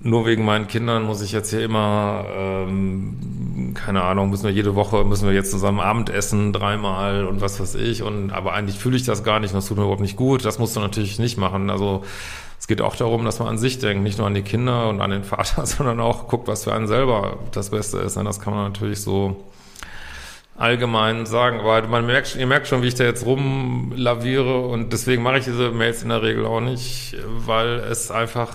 nur 0.00 0.26
wegen 0.26 0.44
meinen 0.44 0.68
Kindern 0.68 1.02
muss 1.02 1.22
ich 1.22 1.32
jetzt 1.32 1.50
hier 1.50 1.62
immer, 1.62 2.24
ähm, 2.36 3.74
keine 3.74 4.02
Ahnung, 4.02 4.30
müssen 4.30 4.44
wir 4.44 4.52
jede 4.52 4.74
Woche, 4.76 5.04
müssen 5.04 5.26
wir 5.26 5.34
jetzt 5.34 5.50
zusammen 5.50 5.80
Abendessen 5.80 6.52
dreimal 6.52 7.26
und 7.26 7.40
was 7.40 7.58
weiß 7.58 7.74
ich. 7.74 8.02
Und 8.02 8.30
aber 8.30 8.52
eigentlich 8.54 8.78
fühle 8.78 8.96
ich 8.96 9.04
das 9.04 9.24
gar 9.24 9.40
nicht 9.40 9.50
und 9.50 9.56
das 9.56 9.66
tut 9.66 9.76
mir 9.76 9.82
überhaupt 9.82 10.00
nicht 10.00 10.16
gut. 10.16 10.44
Das 10.44 10.58
musst 10.60 10.76
du 10.76 10.80
natürlich 10.80 11.18
nicht 11.18 11.36
machen. 11.36 11.68
Also 11.68 12.04
es 12.58 12.66
geht 12.66 12.80
auch 12.80 12.96
darum, 12.96 13.24
dass 13.24 13.38
man 13.38 13.48
an 13.48 13.58
sich 13.58 13.78
denkt, 13.78 14.02
nicht 14.02 14.18
nur 14.18 14.26
an 14.26 14.34
die 14.34 14.42
Kinder 14.42 14.88
und 14.88 15.00
an 15.00 15.10
den 15.10 15.24
Vater, 15.24 15.64
sondern 15.66 16.00
auch 16.00 16.28
guckt, 16.28 16.48
was 16.48 16.64
für 16.64 16.72
einen 16.72 16.86
selber 16.86 17.38
das 17.52 17.70
Beste 17.70 17.98
ist. 17.98 18.16
Und 18.16 18.24
das 18.24 18.40
kann 18.40 18.54
man 18.54 18.64
natürlich 18.64 19.00
so 19.00 19.36
allgemein 20.56 21.24
sagen. 21.24 21.60
Aber 21.60 21.86
man 21.86 22.04
merkt, 22.04 22.34
ihr 22.36 22.46
merkt 22.46 22.66
schon, 22.66 22.82
wie 22.82 22.88
ich 22.88 22.94
da 22.94 23.04
jetzt 23.04 23.24
rumlaviere 23.24 24.60
und 24.60 24.92
deswegen 24.92 25.22
mache 25.22 25.38
ich 25.38 25.44
diese 25.44 25.70
Mails 25.70 26.02
in 26.02 26.08
der 26.08 26.22
Regel 26.22 26.44
auch 26.46 26.60
nicht, 26.60 27.16
weil 27.46 27.78
es 27.78 28.10
einfach 28.10 28.52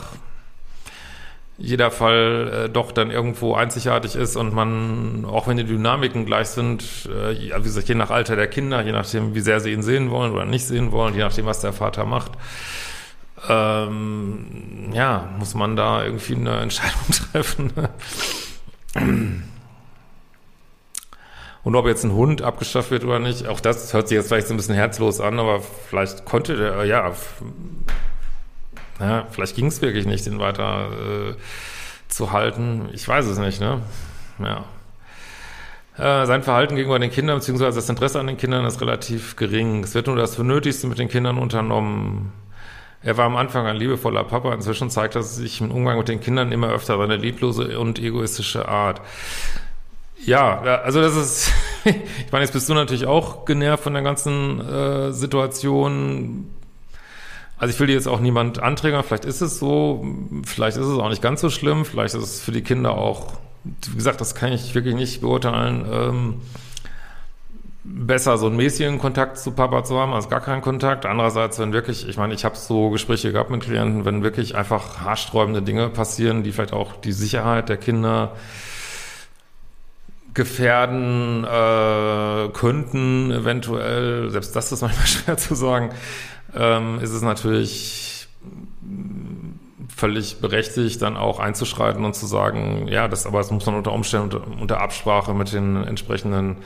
jeder 1.57 1.91
Fall 1.91 2.65
äh, 2.65 2.69
doch 2.69 2.91
dann 2.91 3.11
irgendwo 3.11 3.53
einzigartig 3.53 4.15
ist 4.15 4.35
und 4.35 4.53
man, 4.53 5.23
auch 5.25 5.47
wenn 5.47 5.55
die 5.55 5.63
Dynamiken 5.63 6.25
gleich 6.25 6.47
sind, 6.47 6.83
äh, 7.05 7.37
wie 7.57 7.63
gesagt, 7.63 7.87
je 7.87 7.95
nach 7.95 8.09
Alter 8.09 8.35
der 8.35 8.47
Kinder, 8.47 8.83
je 8.83 8.91
nachdem, 8.91 9.35
wie 9.35 9.39
sehr 9.39 9.59
sie 9.59 9.71
ihn 9.71 9.83
sehen 9.83 10.09
wollen 10.09 10.33
oder 10.33 10.45
nicht 10.45 10.65
sehen 10.65 10.91
wollen, 10.91 11.13
je 11.13 11.21
nachdem, 11.21 11.45
was 11.45 11.61
der 11.61 11.71
Vater 11.71 12.05
macht, 12.05 12.31
ähm, 13.49 14.91
ja, 14.93 15.29
muss 15.37 15.53
man 15.53 15.75
da 15.75 16.03
irgendwie 16.03 16.35
eine 16.35 16.59
Entscheidung 16.59 17.01
treffen. 17.31 17.73
Und 21.63 21.75
ob 21.75 21.87
jetzt 21.87 22.03
ein 22.03 22.11
Hund 22.11 22.41
abgeschafft 22.41 22.91
wird 22.91 23.05
oder 23.05 23.19
nicht, 23.19 23.47
auch 23.47 23.59
das 23.59 23.93
hört 23.93 24.07
sich 24.07 24.17
jetzt 24.17 24.27
vielleicht 24.27 24.47
so 24.47 24.53
ein 24.53 24.57
bisschen 24.57 24.75
herzlos 24.75 25.21
an, 25.21 25.39
aber 25.39 25.61
vielleicht 25.61 26.25
konnte 26.25 26.57
der, 26.57 26.85
ja, 26.85 27.13
ja, 28.99 29.27
vielleicht 29.31 29.55
ging 29.55 29.67
es 29.67 29.81
wirklich 29.81 30.05
nicht, 30.05 30.25
den 30.25 30.39
weiter 30.39 30.89
äh, 30.91 31.35
zu 32.07 32.31
halten. 32.31 32.89
Ich 32.93 33.07
weiß 33.07 33.25
es 33.25 33.37
nicht, 33.37 33.59
ne? 33.59 33.81
Ja. 34.39 34.65
Äh, 35.97 36.25
sein 36.25 36.43
Verhalten 36.43 36.75
gegenüber 36.75 36.99
den 36.99 37.11
Kindern, 37.11 37.37
beziehungsweise 37.37 37.77
das 37.77 37.89
Interesse 37.89 38.19
an 38.19 38.27
den 38.27 38.37
Kindern 38.37 38.65
ist 38.65 38.81
relativ 38.81 39.35
gering. 39.35 39.83
Es 39.83 39.93
wird 39.95 40.07
nur 40.07 40.15
das 40.15 40.37
Nötigste 40.37 40.87
mit 40.87 40.99
den 40.99 41.07
Kindern 41.07 41.37
unternommen. 41.37 42.33
Er 43.03 43.17
war 43.17 43.25
am 43.25 43.35
Anfang 43.35 43.65
ein 43.65 43.75
liebevoller 43.75 44.23
Papa, 44.23 44.53
inzwischen 44.53 44.89
zeigt 44.89 45.15
er 45.15 45.23
sich 45.23 45.61
im 45.61 45.71
Umgang 45.71 45.97
mit 45.97 46.07
den 46.07 46.21
Kindern 46.21 46.51
immer 46.51 46.69
öfter 46.69 46.97
seine 46.97 47.17
lieblose 47.17 47.79
und 47.79 47.99
egoistische 47.99 48.67
Art. 48.67 49.01
Ja, 50.25 50.61
also 50.61 51.01
das 51.01 51.15
ist, 51.15 51.51
ich 51.85 52.31
meine, 52.31 52.45
jetzt 52.45 52.53
bist 52.53 52.69
du 52.69 52.73
natürlich 52.73 53.05
auch 53.05 53.45
genervt 53.45 53.83
von 53.83 53.93
der 53.93 54.03
ganzen 54.03 54.61
äh, 54.61 55.11
Situation 55.11 56.49
also 57.55 57.71
ich 57.71 57.79
will 57.79 57.87
dir 57.87 57.93
jetzt 57.93 58.07
auch 58.07 58.19
niemand 58.19 58.61
anträgern, 58.61 59.03
vielleicht 59.03 59.23
ist 59.23 59.39
es 59.39 59.57
so, 59.57 60.05
vielleicht 60.43 60.75
ist 60.75 60.85
es 60.85 60.97
auch 60.97 61.07
nicht 61.07 61.21
ganz 61.21 61.39
so 61.39 61.49
schlimm, 61.49 61.85
vielleicht 61.85 62.13
ist 62.13 62.23
es 62.23 62.41
für 62.41 62.51
die 62.51 62.63
Kinder 62.63 62.97
auch 62.97 63.37
wie 63.63 63.95
gesagt, 63.95 64.21
das 64.21 64.35
kann 64.35 64.51
ich 64.51 64.75
wirklich 64.75 64.95
nicht 64.95 65.21
beurteilen. 65.21 65.85
Ähm, 65.89 66.41
besser 67.83 68.37
so 68.37 68.47
einen 68.47 68.55
mäßigen 68.55 68.97
Kontakt 68.97 69.37
zu 69.37 69.51
Papa 69.51 69.83
zu 69.83 69.99
haben 69.99 70.13
als 70.13 70.29
gar 70.29 70.39
keinen 70.39 70.61
Kontakt. 70.61 71.05
Andererseits, 71.05 71.59
wenn 71.59 71.73
wirklich, 71.73 72.07
ich 72.07 72.17
meine, 72.17 72.33
ich 72.33 72.45
habe 72.45 72.55
so 72.55 72.89
Gespräche 72.89 73.31
gehabt 73.31 73.49
mit 73.49 73.61
Klienten, 73.61 74.05
wenn 74.05 74.23
wirklich 74.23 74.55
einfach 74.55 75.01
haarsträubende 75.01 75.61
Dinge 75.61 75.89
passieren, 75.89 76.43
die 76.43 76.53
vielleicht 76.53 76.73
auch 76.73 76.95
die 76.95 77.11
Sicherheit 77.11 77.69
der 77.69 77.77
Kinder 77.77 78.35
gefährden 80.33 81.43
äh, 81.43 82.49
könnten, 82.53 83.31
eventuell, 83.31 84.29
selbst 84.29 84.55
das 84.55 84.71
ist 84.71 84.81
manchmal 84.81 85.07
schwer 85.07 85.37
zu 85.37 85.53
sagen, 85.53 85.89
ähm, 86.55 86.99
ist 87.01 87.11
es 87.11 87.21
natürlich 87.21 88.27
völlig 89.95 90.39
berechtigt, 90.39 91.01
dann 91.01 91.17
auch 91.17 91.39
einzuschreiten 91.39 92.03
und 92.03 92.15
zu 92.15 92.25
sagen, 92.25 92.87
ja, 92.87 93.07
das 93.07 93.27
aber 93.27 93.39
das 93.39 93.51
muss 93.51 93.65
man 93.65 93.75
unter 93.75 93.91
Umständen 93.91 94.35
unter, 94.35 94.61
unter 94.61 94.81
Absprache 94.81 95.33
mit 95.33 95.53
den 95.53 95.83
entsprechenden 95.83 96.57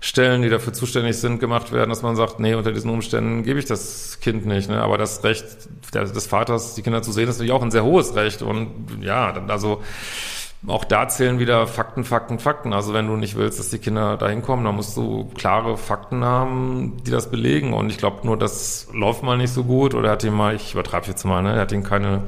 Stellen, 0.00 0.42
die 0.42 0.50
dafür 0.50 0.72
zuständig 0.72 1.16
sind, 1.18 1.40
gemacht 1.40 1.72
werden, 1.72 1.90
dass 1.90 2.02
man 2.02 2.16
sagt, 2.16 2.38
nee, 2.38 2.54
unter 2.54 2.72
diesen 2.72 2.90
Umständen 2.90 3.42
gebe 3.42 3.58
ich 3.58 3.64
das 3.64 4.18
Kind 4.20 4.46
nicht. 4.46 4.68
Ne? 4.68 4.80
Aber 4.82 4.98
das 4.98 5.24
Recht 5.24 5.44
des 5.92 6.26
Vaters, 6.26 6.74
die 6.74 6.82
Kinder 6.82 7.02
zu 7.02 7.12
sehen, 7.12 7.28
ist 7.28 7.36
natürlich 7.36 7.52
auch 7.52 7.62
ein 7.62 7.70
sehr 7.70 7.84
hohes 7.84 8.14
Recht. 8.14 8.42
Und 8.42 8.68
ja, 9.00 9.32
also 9.48 9.82
auch 10.66 10.84
da 10.84 11.08
zählen 11.08 11.38
wieder 11.38 11.66
Fakten, 11.66 12.04
Fakten, 12.04 12.38
Fakten. 12.38 12.72
Also 12.72 12.92
wenn 12.92 13.06
du 13.06 13.16
nicht 13.16 13.36
willst, 13.36 13.58
dass 13.58 13.70
die 13.70 13.78
Kinder 13.78 14.16
da 14.16 14.28
hinkommen, 14.28 14.64
dann 14.64 14.74
musst 14.74 14.96
du 14.96 15.30
klare 15.34 15.76
Fakten 15.76 16.24
haben, 16.24 16.96
die 17.06 17.10
das 17.10 17.30
belegen. 17.30 17.72
Und 17.72 17.90
ich 17.90 17.98
glaube 17.98 18.26
nur, 18.26 18.36
das 18.36 18.88
läuft 18.92 19.22
mal 19.22 19.36
nicht 19.36 19.52
so 19.52 19.64
gut 19.64 19.94
oder 19.94 20.10
hat 20.10 20.24
ihn 20.24 20.34
mal, 20.34 20.54
ich 20.54 20.72
übertreibe 20.72 21.06
jetzt 21.06 21.24
mal, 21.24 21.42
ne, 21.42 21.54
er 21.54 21.60
hat 21.60 21.72
ihm 21.72 21.84
keine 21.84 22.24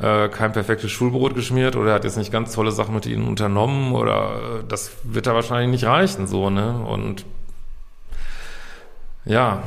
äh, 0.00 0.28
kein 0.28 0.52
perfektes 0.52 0.90
Schulbrot 0.90 1.34
geschmiert 1.34 1.76
oder 1.76 1.90
er 1.90 1.94
hat 1.96 2.04
jetzt 2.04 2.16
nicht 2.16 2.32
ganz 2.32 2.54
tolle 2.54 2.72
Sachen 2.72 2.94
mit 2.94 3.06
ihnen 3.06 3.28
unternommen 3.28 3.92
oder 3.92 4.60
äh, 4.60 4.64
das 4.66 4.92
wird 5.04 5.26
da 5.26 5.34
wahrscheinlich 5.34 5.70
nicht 5.70 5.84
reichen, 5.84 6.26
so, 6.26 6.48
ne? 6.48 6.84
Und 6.86 7.26
ja, 9.26 9.62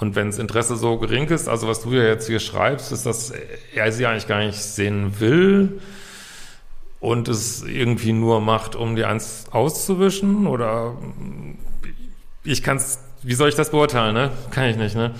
und 0.00 0.16
wenn 0.16 0.28
das 0.28 0.38
Interesse 0.38 0.76
so 0.76 0.98
gering 0.98 1.28
ist, 1.28 1.48
also 1.48 1.68
was 1.68 1.82
du 1.82 1.92
ja 1.92 2.04
jetzt 2.04 2.26
hier 2.26 2.40
schreibst, 2.40 2.90
ist, 2.90 3.06
dass 3.06 3.32
er 3.74 3.92
sie 3.92 4.06
eigentlich 4.06 4.26
gar 4.26 4.40
nicht 4.40 4.58
sehen 4.58 5.20
will 5.20 5.80
und 6.98 7.28
es 7.28 7.62
irgendwie 7.62 8.12
nur 8.12 8.40
macht, 8.40 8.74
um 8.74 8.96
die 8.96 9.04
eins 9.04 9.44
auszuwischen 9.52 10.46
oder 10.46 10.96
ich 12.42 12.62
kann 12.62 12.78
es, 12.78 12.98
wie 13.22 13.34
soll 13.34 13.50
ich 13.50 13.54
das 13.54 13.70
beurteilen, 13.70 14.14
ne? 14.14 14.30
Kann 14.50 14.70
ich 14.70 14.76
nicht, 14.76 14.96
ne? 14.96 15.14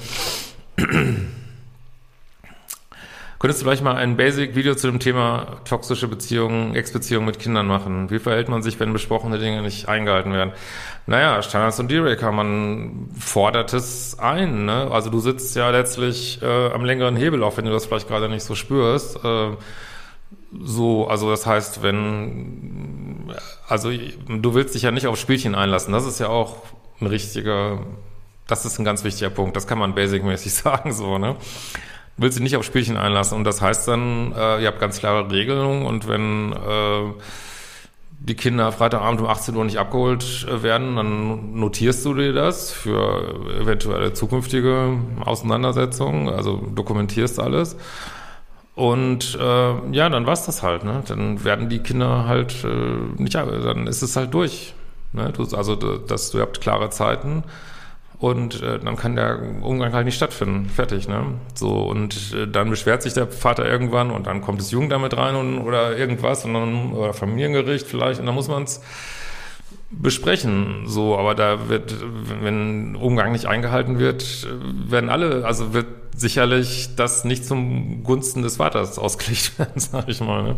Könntest 3.40 3.62
du 3.62 3.64
vielleicht 3.64 3.82
mal 3.82 3.97
ein 3.97 4.18
Basic-Video 4.18 4.75
zu 4.75 4.87
dem 4.87 5.00
Thema 5.00 5.62
toxische 5.64 6.09
Beziehungen, 6.09 6.75
Ex-Beziehungen 6.75 7.25
mit 7.25 7.38
Kindern 7.38 7.66
machen? 7.66 8.11
Wie 8.11 8.18
verhält 8.18 8.50
man 8.50 8.62
sich, 8.62 8.78
wenn 8.78 8.92
besprochene 8.92 9.38
Dinge 9.38 9.62
nicht 9.62 9.88
eingehalten 9.88 10.35
werden? 10.35 10.52
Naja, 11.06 11.40
Standards 11.40 11.80
und 11.80 11.90
Dealbreaker, 11.90 12.32
man 12.32 13.09
fordert 13.18 13.73
es 13.73 14.18
ein. 14.18 14.66
Ne? 14.66 14.90
Also 14.90 15.09
du 15.09 15.20
sitzt 15.20 15.56
ja 15.56 15.70
letztlich 15.70 16.42
äh, 16.42 16.70
am 16.70 16.85
längeren 16.85 17.16
Hebel, 17.16 17.42
auch 17.42 17.56
wenn 17.56 17.64
du 17.64 17.70
das 17.70 17.87
vielleicht 17.87 18.09
gerade 18.09 18.28
nicht 18.28 18.42
so 18.42 18.54
spürst. 18.54 19.25
Äh, 19.25 19.52
so, 20.62 21.09
also 21.09 21.30
das 21.30 21.47
heißt, 21.47 21.82
wenn, 21.82 23.32
also 23.66 23.90
du 23.90 24.52
willst 24.52 24.75
dich 24.75 24.82
ja 24.82 24.90
nicht 24.90 25.06
auf 25.06 25.18
Spielchen 25.18 25.54
einlassen. 25.54 25.94
Das 25.94 26.04
ist 26.04 26.20
ja 26.20 26.28
auch 26.28 26.56
ein 27.00 27.06
richtiger, 27.06 27.78
das 28.47 28.66
ist 28.66 28.78
ein 28.78 28.85
ganz 28.85 29.02
wichtiger 29.02 29.30
Punkt. 29.30 29.56
Das 29.56 29.66
kann 29.66 29.78
man 29.78 29.94
basic-mäßig 29.94 30.52
sagen, 30.52 30.92
so, 30.92 31.16
ne? 31.16 31.37
Will 32.21 32.31
sie 32.31 32.43
nicht 32.43 32.57
auf 32.57 32.65
Spielchen 32.65 32.97
einlassen. 32.97 33.37
Und 33.37 33.45
das 33.45 33.62
heißt 33.62 33.89
dann, 33.89 34.33
äh, 34.33 34.62
ihr 34.62 34.69
habt 34.69 34.79
ganz 34.79 34.99
klare 34.99 35.31
Regelungen 35.31 35.87
und 35.87 36.07
wenn 36.07 36.53
äh, 36.53 37.12
die 38.23 38.35
Kinder 38.35 38.71
Freitagabend 38.71 39.21
um 39.21 39.27
18 39.27 39.57
Uhr 39.57 39.65
nicht 39.65 39.79
abgeholt 39.79 40.47
äh, 40.49 40.62
werden, 40.62 40.97
dann 40.97 41.59
notierst 41.59 42.05
du 42.05 42.15
dir 42.15 42.35
das 42.35 42.71
für 42.71 43.35
eventuelle 43.59 44.12
zukünftige 44.12 44.99
Auseinandersetzungen, 45.25 46.29
also 46.29 46.57
dokumentierst 46.75 47.41
alles. 47.41 47.77
Und 48.75 49.37
äh, 49.41 49.93
ja, 49.93 50.09
dann 50.09 50.27
war's 50.27 50.47
das 50.47 50.62
halt, 50.62 50.85
ne? 50.85 51.03
Dann 51.07 51.45
werden 51.45 51.69
die 51.69 51.81
Kinder 51.81 52.27
halt 52.27 52.65
äh, 52.65 53.21
nicht, 53.21 53.35
dann 53.35 53.87
ist 53.87 54.03
es 54.03 54.17
halt 54.17 54.33
durch. 54.33 54.75
Ne? 55.12 55.33
Du, 55.33 55.45
also 55.57 55.75
das, 55.75 56.31
du 56.31 56.41
habt 56.41 56.61
klare 56.61 56.91
Zeiten 56.91 57.43
und 58.21 58.62
äh, 58.62 58.79
dann 58.79 58.97
kann 58.97 59.17
der 59.17 59.41
Umgang 59.62 59.95
halt 59.95 60.05
nicht 60.05 60.17
stattfinden. 60.17 60.69
Fertig, 60.69 61.09
ne? 61.09 61.39
So, 61.55 61.85
und 61.85 62.35
äh, 62.35 62.47
dann 62.47 62.69
beschwert 62.69 63.03
sich 63.03 63.15
der 63.15 63.27
Vater 63.27 63.67
irgendwann 63.67 64.11
und 64.11 64.27
dann 64.27 64.43
kommt 64.43 64.61
das 64.61 64.71
Jugendamt 64.71 65.17
rein 65.17 65.35
und, 65.35 65.59
oder 65.61 65.97
irgendwas 65.97 66.45
und 66.45 66.53
dann, 66.53 66.93
oder 66.93 67.15
Familiengericht 67.15 67.87
vielleicht 67.87 68.21
und 68.21 68.27
dann 68.27 68.35
muss 68.35 68.49
man 68.49 68.65
es 68.65 68.83
besprechen. 69.90 70.85
So, 70.87 71.18
aber 71.18 71.35
da 71.35 71.68
wird, 71.68 71.94
wenn 72.42 72.97
Umgang 72.97 73.32
nicht 73.32 73.47
eingehalten 73.47 73.99
wird, 73.99 74.47
werden 74.88 75.11
alle, 75.11 75.44
also 75.44 75.75
wird 75.75 75.87
sicherlich 76.16 76.94
das 76.97 77.25
nicht 77.25 77.47
zum 77.47 78.04
Gunsten 78.04 78.42
des 78.42 78.56
Vaters 78.56 78.99
ausgelegt 78.99 79.52
werden, 79.59 79.73
sag 79.76 80.09
ich 80.09 80.20
mal. 80.20 80.42
Ne? 80.42 80.56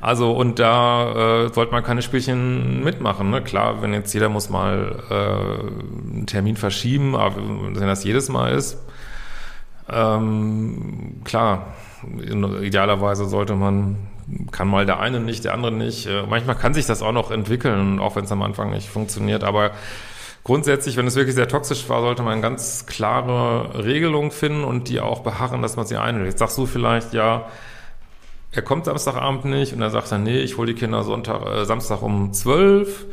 Also 0.00 0.32
und 0.32 0.58
da 0.58 1.44
äh, 1.46 1.52
sollte 1.52 1.72
man 1.72 1.82
keine 1.82 2.02
Spielchen 2.02 2.84
mitmachen. 2.84 3.30
Ne? 3.30 3.42
Klar, 3.42 3.82
wenn 3.82 3.94
jetzt 3.94 4.12
jeder 4.12 4.28
muss 4.28 4.50
mal 4.50 5.02
äh, 5.10 6.14
einen 6.14 6.26
Termin 6.26 6.56
verschieben, 6.56 7.16
aber 7.16 7.36
wenn 7.36 7.86
das 7.86 8.04
jedes 8.04 8.28
Mal 8.28 8.52
ist, 8.52 8.78
ähm, 9.90 11.20
klar, 11.24 11.74
idealerweise 12.62 13.26
sollte 13.26 13.54
man, 13.54 13.96
kann 14.50 14.68
mal 14.68 14.86
der 14.86 15.00
eine 15.00 15.20
nicht, 15.20 15.44
der 15.44 15.54
andere 15.54 15.72
nicht. 15.72 16.06
Äh, 16.06 16.24
manchmal 16.28 16.56
kann 16.56 16.74
sich 16.74 16.86
das 16.86 17.02
auch 17.02 17.12
noch 17.12 17.30
entwickeln, 17.30 18.00
auch 18.00 18.16
wenn 18.16 18.24
es 18.24 18.32
am 18.32 18.42
Anfang 18.42 18.70
nicht 18.70 18.88
funktioniert, 18.88 19.44
aber 19.44 19.72
Grundsätzlich, 20.44 20.96
wenn 20.96 21.06
es 21.06 21.14
wirklich 21.14 21.36
sehr 21.36 21.46
toxisch 21.46 21.88
war, 21.88 22.00
sollte 22.00 22.24
man 22.24 22.42
ganz 22.42 22.86
klare 22.86 23.84
Regelungen 23.84 24.32
finden 24.32 24.64
und 24.64 24.88
die 24.88 25.00
auch 25.00 25.20
beharren, 25.20 25.62
dass 25.62 25.76
man 25.76 25.86
sie 25.86 25.96
einhält. 25.96 26.26
Jetzt 26.26 26.40
sagst 26.40 26.58
du 26.58 26.66
vielleicht, 26.66 27.14
ja, 27.14 27.46
er 28.50 28.62
kommt 28.62 28.86
Samstagabend 28.86 29.44
nicht 29.44 29.72
und 29.72 29.80
dann 29.80 29.92
sagt 29.92 30.10
er, 30.10 30.18
nee, 30.18 30.40
ich 30.40 30.58
hole 30.58 30.72
die 30.72 30.78
Kinder 30.78 31.04
Sonntag, 31.04 31.46
äh, 31.46 31.64
Samstag 31.64 32.02
um 32.02 32.32
zwölf 32.32 33.06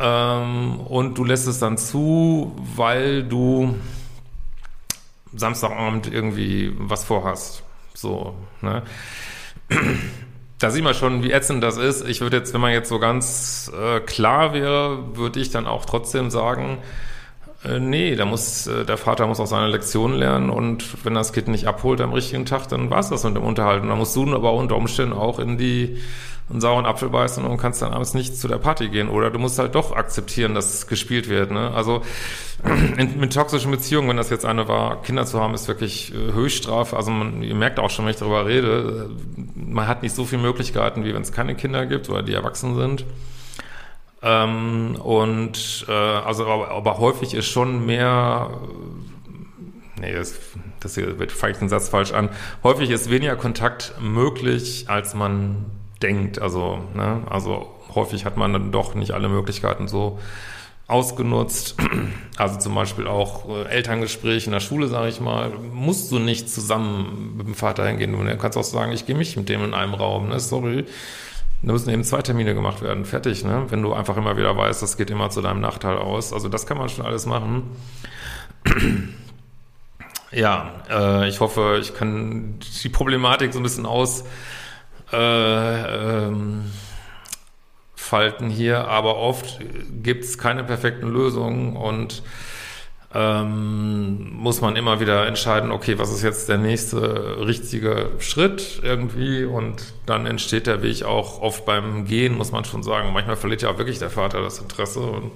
ähm, 0.00 0.80
und 0.80 1.16
du 1.16 1.24
lässt 1.24 1.46
es 1.46 1.60
dann 1.60 1.78
zu, 1.78 2.56
weil 2.74 3.22
du 3.22 3.76
Samstagabend 5.32 6.12
irgendwie 6.12 6.72
was 6.76 7.04
vorhast. 7.04 7.62
So, 7.94 8.34
ne? 8.62 8.82
Da 10.58 10.70
sieht 10.70 10.84
man 10.84 10.94
schon, 10.94 11.22
wie 11.22 11.32
ätzend 11.32 11.62
das 11.62 11.76
ist. 11.76 12.06
Ich 12.06 12.20
würde 12.20 12.36
jetzt, 12.36 12.54
wenn 12.54 12.60
man 12.60 12.72
jetzt 12.72 12.88
so 12.88 12.98
ganz 12.98 13.70
äh, 13.76 14.00
klar 14.00 14.54
wäre, 14.54 15.16
würde 15.16 15.40
ich 15.40 15.50
dann 15.50 15.66
auch 15.66 15.84
trotzdem 15.84 16.30
sagen, 16.30 16.78
äh, 17.64 17.80
nee, 17.80 18.14
da 18.16 18.24
muss, 18.24 18.66
äh, 18.66 18.84
der 18.84 18.96
Vater 18.96 19.26
muss 19.26 19.40
auch 19.40 19.46
seine 19.46 19.68
Lektion 19.68 20.14
lernen 20.14 20.50
und 20.50 21.04
wenn 21.04 21.14
das 21.14 21.32
Kind 21.32 21.48
nicht 21.48 21.66
abholt 21.66 22.00
am 22.00 22.12
richtigen 22.12 22.46
Tag, 22.46 22.68
dann 22.68 22.90
war 22.90 23.00
es 23.00 23.10
das 23.10 23.24
mit 23.24 23.36
dem 23.36 23.44
Unterhalt. 23.44 23.82
Und 23.82 23.88
dann 23.88 23.98
musst 23.98 24.14
du 24.16 24.32
aber 24.34 24.52
unter 24.52 24.76
Umständen 24.76 25.14
auch 25.14 25.38
in 25.38 25.58
die 25.58 25.98
einen 26.52 26.60
sauren 26.60 26.86
Apfel 26.86 27.08
beißen 27.08 27.44
und 27.44 27.56
kannst 27.56 27.82
dann 27.82 27.92
abends 27.92 28.14
nicht 28.14 28.36
zu 28.36 28.46
der 28.46 28.58
Party 28.58 28.88
gehen. 28.88 29.08
Oder 29.08 29.30
du 29.30 29.38
musst 29.38 29.58
halt 29.58 29.74
doch 29.74 29.96
akzeptieren, 29.96 30.54
dass 30.54 30.86
gespielt 30.86 31.28
wird. 31.28 31.50
Ne? 31.50 31.72
Also 31.74 32.02
in, 32.96 33.18
mit 33.18 33.32
toxischen 33.32 33.70
Beziehungen, 33.70 34.08
wenn 34.08 34.16
das 34.16 34.30
jetzt 34.30 34.44
eine 34.44 34.68
war, 34.68 35.02
Kinder 35.02 35.24
zu 35.26 35.40
haben, 35.40 35.54
ist 35.54 35.66
wirklich 35.66 36.12
äh, 36.14 36.32
Höchststrafe. 36.32 36.96
Also 36.96 37.10
man, 37.10 37.42
ihr 37.42 37.54
merkt 37.54 37.80
auch 37.80 37.90
schon, 37.90 38.04
wenn 38.04 38.12
ich 38.12 38.18
darüber 38.18 38.46
rede, 38.46 39.10
man 39.54 39.88
hat 39.88 40.02
nicht 40.02 40.14
so 40.14 40.24
viele 40.24 40.42
Möglichkeiten, 40.42 41.04
wie 41.04 41.14
wenn 41.14 41.22
es 41.22 41.32
keine 41.32 41.54
Kinder 41.54 41.86
gibt 41.86 42.08
oder 42.08 42.22
die 42.22 42.34
erwachsen 42.34 42.76
sind. 42.76 43.04
Ähm, 44.22 44.96
und 45.02 45.86
äh, 45.88 45.92
also 45.92 46.46
aber, 46.46 46.70
aber 46.70 46.98
häufig 46.98 47.34
ist 47.34 47.46
schon 47.46 47.86
mehr 47.86 48.50
nee, 50.02 50.12
das, 50.12 50.38
das 50.80 50.96
hier 50.96 51.18
wird 51.18 51.32
vielleicht 51.32 51.62
ein 51.62 51.68
Satz 51.68 51.88
falsch 51.88 52.12
an. 52.12 52.28
Häufig 52.62 52.90
ist 52.90 53.08
weniger 53.08 53.36
Kontakt 53.36 53.94
möglich, 54.00 54.86
als 54.88 55.14
man 55.14 55.64
denkt. 56.02 56.40
Also, 56.40 56.78
ne, 56.94 57.22
also 57.28 57.66
häufig 57.94 58.24
hat 58.24 58.36
man 58.36 58.52
dann 58.52 58.72
doch 58.72 58.94
nicht 58.94 59.12
alle 59.12 59.28
Möglichkeiten 59.28 59.88
so 59.88 60.18
ausgenutzt. 60.88 61.76
Also 62.36 62.58
zum 62.58 62.74
Beispiel 62.74 63.06
auch 63.06 63.48
äh, 63.48 63.64
Elterngespräche 63.68 64.46
in 64.46 64.52
der 64.52 64.60
Schule, 64.60 64.88
sage 64.88 65.08
ich 65.08 65.20
mal, 65.20 65.50
musst 65.50 66.10
du 66.12 66.18
nicht 66.18 66.48
zusammen 66.48 67.34
mit 67.36 67.46
dem 67.46 67.54
Vater 67.54 67.86
hingehen. 67.86 68.12
Du 68.12 68.36
kannst 68.36 68.58
auch 68.58 68.64
sagen, 68.64 68.92
ich 68.92 69.06
gehe 69.06 69.16
mich 69.16 69.36
mit 69.36 69.48
dem 69.48 69.64
in 69.64 69.74
einem 69.74 69.94
Raum. 69.94 70.28
Ne? 70.28 70.40
Sorry. 70.40 70.84
Da 71.62 71.72
müssen 71.72 71.90
eben 71.90 72.02
zwei 72.02 72.22
Termine 72.22 72.54
gemacht 72.54 72.82
werden. 72.82 73.04
Fertig, 73.04 73.44
ne? 73.44 73.66
Wenn 73.68 73.82
du 73.82 73.92
einfach 73.92 74.16
immer 74.16 74.36
wieder 74.36 74.56
weißt, 74.56 74.82
das 74.82 74.96
geht 74.96 75.10
immer 75.10 75.30
zu 75.30 75.40
deinem 75.42 75.60
Nachteil 75.60 75.96
aus. 75.96 76.32
Also 76.32 76.48
das 76.48 76.66
kann 76.66 76.76
man 76.76 76.88
schon 76.88 77.06
alles 77.06 77.24
machen. 77.24 77.70
ja, 80.32 80.72
äh, 80.90 81.28
ich 81.28 81.38
hoffe, 81.38 81.78
ich 81.80 81.94
kann 81.94 82.58
die 82.82 82.88
Problematik 82.88 83.52
so 83.52 83.60
ein 83.60 83.62
bisschen 83.62 83.86
aus 83.86 84.24
äh, 85.12 86.26
ähm, 86.26 86.70
Falten 87.94 88.50
hier, 88.50 88.88
aber 88.88 89.16
oft 89.16 89.58
gibt 90.02 90.24
es 90.24 90.36
keine 90.36 90.64
perfekten 90.64 91.08
Lösungen 91.08 91.76
und 91.76 92.22
ähm, 93.14 94.32
muss 94.34 94.60
man 94.60 94.76
immer 94.76 95.00
wieder 95.00 95.26
entscheiden, 95.26 95.70
okay, 95.70 95.98
was 95.98 96.10
ist 96.10 96.22
jetzt 96.22 96.48
der 96.48 96.58
nächste 96.58 97.38
richtige 97.46 98.10
Schritt 98.18 98.80
irgendwie 98.82 99.44
und 99.44 99.94
dann 100.06 100.26
entsteht 100.26 100.66
der 100.66 100.82
Weg 100.82 101.04
auch 101.04 101.40
oft 101.40 101.64
beim 101.66 102.06
Gehen, 102.06 102.36
muss 102.36 102.52
man 102.52 102.64
schon 102.64 102.82
sagen. 102.82 103.12
Manchmal 103.12 103.36
verliert 103.36 103.62
ja 103.62 103.70
auch 103.70 103.78
wirklich 103.78 103.98
der 103.98 104.10
Vater 104.10 104.40
das 104.42 104.58
Interesse 104.58 105.00
und 105.00 105.32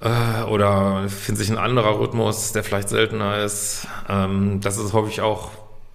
äh, 0.00 0.44
oder 0.44 1.08
findet 1.08 1.44
sich 1.44 1.50
ein 1.50 1.58
anderer 1.58 1.98
Rhythmus, 1.98 2.52
der 2.52 2.64
vielleicht 2.64 2.88
seltener 2.88 3.38
ist. 3.42 3.88
Ähm, 4.08 4.60
das 4.60 4.78
ist 4.78 4.92
häufig 4.92 5.20
auch 5.20 5.50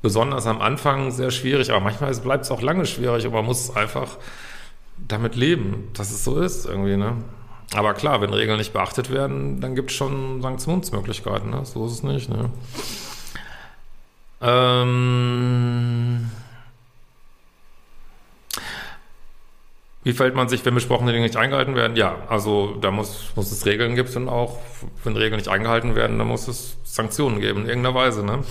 besonders 0.05 0.45
am 0.45 0.61
Anfang 0.61 1.09
sehr 1.09 1.31
schwierig, 1.31 1.71
aber 1.71 1.79
manchmal 1.79 2.13
bleibt 2.17 2.45
es 2.45 2.51
auch 2.51 2.61
lange 2.61 2.85
schwierig 2.85 3.25
und 3.25 3.33
man 3.33 3.43
muss 3.43 3.75
einfach 3.75 4.19
damit 4.99 5.35
leben, 5.35 5.89
dass 5.95 6.11
es 6.11 6.23
so 6.23 6.39
ist 6.39 6.67
irgendwie, 6.67 6.95
ne? 6.95 7.15
Aber 7.73 7.95
klar, 7.95 8.21
wenn 8.21 8.31
Regeln 8.31 8.59
nicht 8.59 8.71
beachtet 8.71 9.09
werden, 9.11 9.61
dann 9.61 9.73
gibt 9.73 9.89
es 9.89 9.97
schon 9.97 10.43
Sanktionsmöglichkeiten. 10.43 11.49
Ne? 11.49 11.65
So 11.65 11.87
ist 11.87 11.93
es 11.93 12.03
nicht. 12.03 12.29
Ne? 12.29 12.51
Ähm 14.41 16.29
Wie 20.03 20.13
verhält 20.13 20.35
man 20.35 20.47
sich, 20.47 20.63
wenn 20.63 20.75
besprochene 20.75 21.11
Dinge 21.13 21.25
nicht 21.25 21.35
eingehalten 21.35 21.73
werden? 21.73 21.97
Ja, 21.97 22.17
also 22.29 22.75
da 22.79 22.91
muss, 22.91 23.31
muss 23.35 23.51
es 23.51 23.65
Regeln 23.65 23.95
gibt 23.95 24.15
und 24.15 24.29
auch, 24.29 24.59
wenn 25.03 25.17
Regeln 25.17 25.37
nicht 25.37 25.49
eingehalten 25.49 25.95
werden, 25.95 26.19
dann 26.19 26.27
muss 26.27 26.47
es 26.47 26.77
Sanktionen 26.83 27.41
geben, 27.41 27.63
in 27.63 27.69
irgendeiner 27.69 27.95
Weise, 27.95 28.23
ne? 28.23 28.43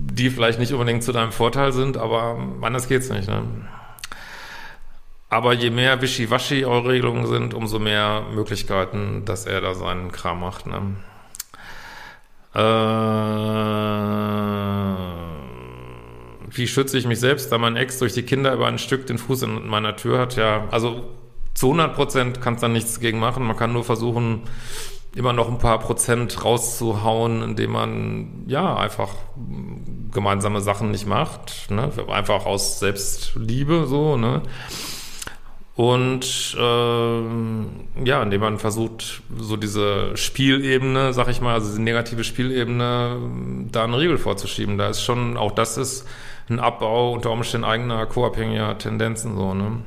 Die 0.00 0.30
vielleicht 0.30 0.58
nicht 0.58 0.72
unbedingt 0.72 1.02
zu 1.02 1.12
deinem 1.12 1.32
Vorteil 1.32 1.72
sind, 1.72 1.96
aber 1.96 2.38
anders 2.62 2.88
geht's 2.88 3.10
nicht, 3.10 3.28
ne? 3.28 3.42
Aber 5.30 5.52
je 5.52 5.70
mehr 5.70 6.00
Wischiwaschi 6.00 6.64
eure 6.64 6.88
Regelungen 6.90 7.26
sind, 7.26 7.52
umso 7.52 7.78
mehr 7.78 8.22
Möglichkeiten, 8.34 9.24
dass 9.26 9.44
er 9.44 9.60
da 9.60 9.74
seinen 9.74 10.10
Kram 10.10 10.40
macht. 10.40 10.66
Ne? 10.66 10.96
Äh, 12.54 12.60
wie 16.56 16.66
schütze 16.66 16.96
ich 16.96 17.06
mich 17.06 17.20
selbst, 17.20 17.52
da 17.52 17.58
mein 17.58 17.76
Ex 17.76 17.98
durch 17.98 18.14
die 18.14 18.22
Kinder 18.22 18.54
über 18.54 18.66
ein 18.68 18.78
Stück 18.78 19.06
den 19.06 19.18
Fuß 19.18 19.42
in 19.42 19.68
meiner 19.68 19.96
Tür 19.96 20.18
hat? 20.18 20.36
Ja, 20.36 20.66
also 20.70 21.04
zu 21.52 21.66
100 21.66 21.94
Prozent 21.94 22.40
kannst 22.40 22.62
du 22.62 22.68
da 22.68 22.72
nichts 22.72 22.98
gegen 22.98 23.18
machen. 23.18 23.44
Man 23.44 23.56
kann 23.56 23.74
nur 23.74 23.84
versuchen, 23.84 24.44
immer 25.14 25.34
noch 25.34 25.48
ein 25.48 25.58
paar 25.58 25.78
Prozent 25.78 26.44
rauszuhauen, 26.44 27.42
indem 27.42 27.72
man 27.72 28.44
ja 28.46 28.76
einfach 28.76 29.10
gemeinsame 30.12 30.60
Sachen 30.60 30.90
nicht 30.90 31.06
macht, 31.06 31.70
ne? 31.70 31.90
einfach 32.08 32.46
aus 32.46 32.78
Selbstliebe 32.78 33.86
so, 33.86 34.16
ne? 34.16 34.42
Und 35.78 36.56
äh, 36.58 38.04
ja, 38.04 38.20
indem 38.20 38.40
man 38.40 38.58
versucht, 38.58 39.22
so 39.38 39.56
diese 39.56 40.16
Spielebene, 40.16 41.12
sag 41.12 41.28
ich 41.28 41.40
mal, 41.40 41.54
also 41.54 41.68
diese 41.68 41.80
negative 41.80 42.24
Spielebene, 42.24 43.16
da 43.70 43.84
einen 43.84 43.94
Riegel 43.94 44.18
vorzuschieben. 44.18 44.76
Da 44.76 44.88
ist 44.88 45.02
schon, 45.02 45.36
auch 45.36 45.52
das 45.52 45.76
ist 45.76 46.04
ein 46.50 46.58
Abbau 46.58 47.12
unter 47.12 47.30
Umständen 47.30 47.64
eigener 47.64 48.06
co-abhängiger 48.06 48.76
Tendenzen 48.76 49.36
so, 49.36 49.54
ne? 49.54 49.82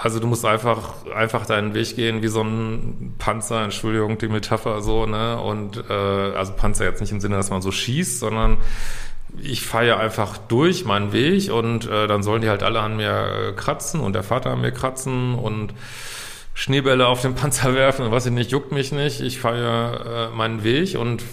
Also 0.00 0.20
du 0.20 0.28
musst 0.28 0.44
einfach, 0.44 0.94
einfach 1.12 1.44
deinen 1.44 1.74
Weg 1.74 1.96
gehen 1.96 2.22
wie 2.22 2.28
so 2.28 2.40
ein 2.40 3.16
Panzer, 3.18 3.64
Entschuldigung, 3.64 4.16
die 4.16 4.28
Metapher 4.28 4.80
so, 4.80 5.06
ne? 5.06 5.40
Und 5.40 5.82
äh, 5.90 5.92
also 5.92 6.52
Panzer 6.52 6.84
jetzt 6.84 7.00
nicht 7.00 7.10
im 7.10 7.18
Sinne, 7.18 7.34
dass 7.34 7.50
man 7.50 7.62
so 7.62 7.72
schießt, 7.72 8.20
sondern 8.20 8.58
ich 9.42 9.66
fahre 9.66 9.96
einfach 9.96 10.38
durch 10.38 10.84
meinen 10.84 11.12
Weg 11.12 11.52
und 11.52 11.88
äh, 11.88 12.06
dann 12.06 12.22
sollen 12.22 12.42
die 12.42 12.48
halt 12.48 12.62
alle 12.62 12.78
an 12.78 12.96
mir 12.96 13.10
äh, 13.10 13.52
kratzen 13.54 13.98
und 13.98 14.12
der 14.12 14.22
Vater 14.22 14.50
an 14.50 14.60
mir 14.60 14.70
kratzen 14.70 15.34
und 15.34 15.74
Schneebälle 16.54 17.08
auf 17.08 17.22
den 17.22 17.34
Panzer 17.34 17.74
werfen 17.74 18.06
und 18.06 18.12
was 18.12 18.24
ich 18.24 18.32
nicht, 18.32 18.52
juckt 18.52 18.70
mich 18.70 18.92
nicht. 18.92 19.20
Ich 19.20 19.40
fahre 19.40 20.30
äh, 20.32 20.36
meinen 20.36 20.62
Weg 20.62 20.96
und 20.96 21.24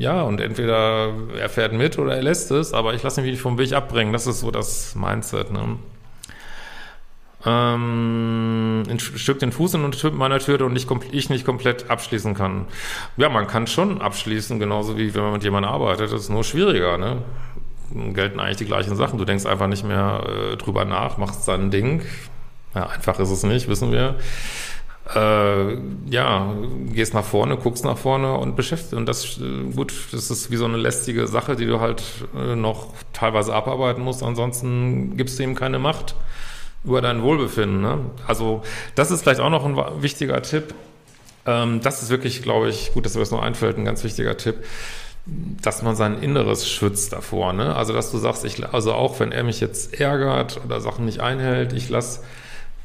ja, 0.00 0.22
und 0.22 0.40
entweder 0.40 1.12
er 1.38 1.48
fährt 1.48 1.72
mit 1.74 1.96
oder 1.96 2.16
er 2.16 2.22
lässt 2.24 2.50
es, 2.50 2.72
aber 2.74 2.92
ich 2.94 3.04
lasse 3.04 3.22
mich 3.22 3.40
vom 3.40 3.56
Weg 3.56 3.72
abbringen. 3.72 4.12
Das 4.12 4.26
ist 4.26 4.40
so 4.40 4.50
das 4.50 4.96
Mindset. 4.96 5.52
Ne? 5.52 5.76
Ähm, 7.44 8.82
ein 8.88 8.98
Stück 8.98 9.38
den 9.38 9.52
Fuß 9.52 9.74
in 9.74 9.90
meiner 10.12 10.38
Tür 10.40 10.60
und 10.62 10.76
ich, 10.76 10.86
ich 11.12 11.30
nicht 11.30 11.46
komplett 11.46 11.90
abschließen 11.90 12.34
kann. 12.34 12.66
Ja, 13.16 13.28
man 13.28 13.46
kann 13.46 13.66
schon 13.66 14.02
abschließen, 14.02 14.58
genauso 14.58 14.98
wie 14.98 15.14
wenn 15.14 15.22
man 15.22 15.32
mit 15.32 15.44
jemandem 15.44 15.72
arbeitet. 15.72 16.12
Das 16.12 16.20
ist 16.20 16.28
nur 16.28 16.44
schwieriger, 16.44 16.98
ne? 16.98 17.22
Gelten 18.12 18.38
eigentlich 18.40 18.58
die 18.58 18.66
gleichen 18.66 18.94
Sachen. 18.94 19.18
Du 19.18 19.24
denkst 19.24 19.46
einfach 19.46 19.66
nicht 19.66 19.84
mehr 19.84 20.22
äh, 20.52 20.56
drüber 20.56 20.84
nach, 20.84 21.16
machst 21.16 21.48
dein 21.48 21.70
Ding. 21.70 22.02
Ja, 22.74 22.86
einfach 22.86 23.18
ist 23.18 23.30
es 23.30 23.42
nicht, 23.42 23.68
wissen 23.68 23.90
wir. 23.90 24.16
Äh, 25.14 25.78
ja, 26.08 26.54
gehst 26.92 27.14
nach 27.14 27.24
vorne, 27.24 27.56
guckst 27.56 27.84
nach 27.84 27.98
vorne 27.98 28.34
und 28.34 28.54
beschäftigst. 28.54 28.94
Und 28.94 29.06
das, 29.06 29.38
äh, 29.38 29.72
gut, 29.74 29.92
das 30.12 30.30
ist 30.30 30.50
wie 30.50 30.56
so 30.56 30.66
eine 30.66 30.76
lästige 30.76 31.26
Sache, 31.26 31.56
die 31.56 31.66
du 31.66 31.80
halt 31.80 32.04
äh, 32.36 32.54
noch 32.54 32.88
teilweise 33.12 33.54
abarbeiten 33.54 34.04
musst. 34.04 34.22
Ansonsten 34.22 35.16
gibst 35.16 35.38
du 35.38 35.42
ihm 35.42 35.54
keine 35.54 35.78
Macht 35.78 36.14
über 36.84 37.00
dein 37.00 37.22
Wohlbefinden. 37.22 37.80
Ne? 37.80 37.98
Also 38.26 38.62
das 38.94 39.10
ist 39.10 39.22
vielleicht 39.22 39.40
auch 39.40 39.50
noch 39.50 39.64
ein 39.64 40.02
wichtiger 40.02 40.42
Tipp. 40.42 40.74
Ähm, 41.46 41.80
das 41.82 42.02
ist 42.02 42.10
wirklich, 42.10 42.42
glaube 42.42 42.68
ich, 42.68 42.92
gut, 42.92 43.04
dass 43.04 43.14
mir 43.14 43.20
das 43.20 43.30
noch 43.30 43.42
einfällt, 43.42 43.78
ein 43.78 43.84
ganz 43.84 44.02
wichtiger 44.04 44.36
Tipp, 44.36 44.64
dass 45.26 45.82
man 45.82 45.96
sein 45.96 46.22
Inneres 46.22 46.68
schützt 46.68 47.12
davor. 47.12 47.52
Ne? 47.52 47.74
Also 47.74 47.92
dass 47.92 48.10
du 48.10 48.18
sagst, 48.18 48.44
ich, 48.44 48.66
also 48.66 48.94
auch 48.94 49.20
wenn 49.20 49.32
er 49.32 49.44
mich 49.44 49.60
jetzt 49.60 50.00
ärgert 50.00 50.60
oder 50.64 50.80
Sachen 50.80 51.04
nicht 51.04 51.20
einhält, 51.20 51.72
ich 51.72 51.88
lasse 51.88 52.20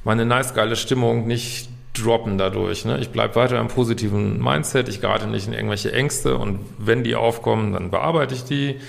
meine 0.04 0.26
nice 0.26 0.54
geile 0.54 0.76
Stimmung 0.76 1.26
nicht 1.26 1.70
droppen 1.94 2.38
dadurch. 2.38 2.86
Ne? 2.86 3.00
Ich 3.00 3.10
bleibe 3.10 3.36
weiter 3.36 3.60
im 3.60 3.70
positiven 3.70 4.44
Mindset, 4.44 4.90
ich 4.90 5.02
gerate 5.02 5.28
nicht 5.28 5.48
in 5.48 5.54
irgendwelche 5.54 5.94
Ängste 5.94 6.38
und 6.38 6.60
wenn 6.78 7.04
die 7.04 7.16
aufkommen, 7.16 7.74
dann 7.74 7.90
bearbeite 7.90 8.36
ich 8.36 8.44
die 8.44 8.80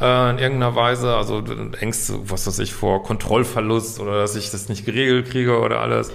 äh, 0.00 0.30
in 0.30 0.38
irgendeiner 0.38 0.74
Weise. 0.74 1.14
Also 1.16 1.42
Ängste, 1.78 2.30
was 2.30 2.46
weiß 2.46 2.58
ich, 2.60 2.72
vor 2.72 3.02
Kontrollverlust 3.02 4.00
oder 4.00 4.20
dass 4.20 4.36
ich 4.36 4.50
das 4.50 4.68
nicht 4.68 4.84
geregelt 4.84 5.30
kriege 5.30 5.58
oder 5.60 5.80
alles. 5.80 6.12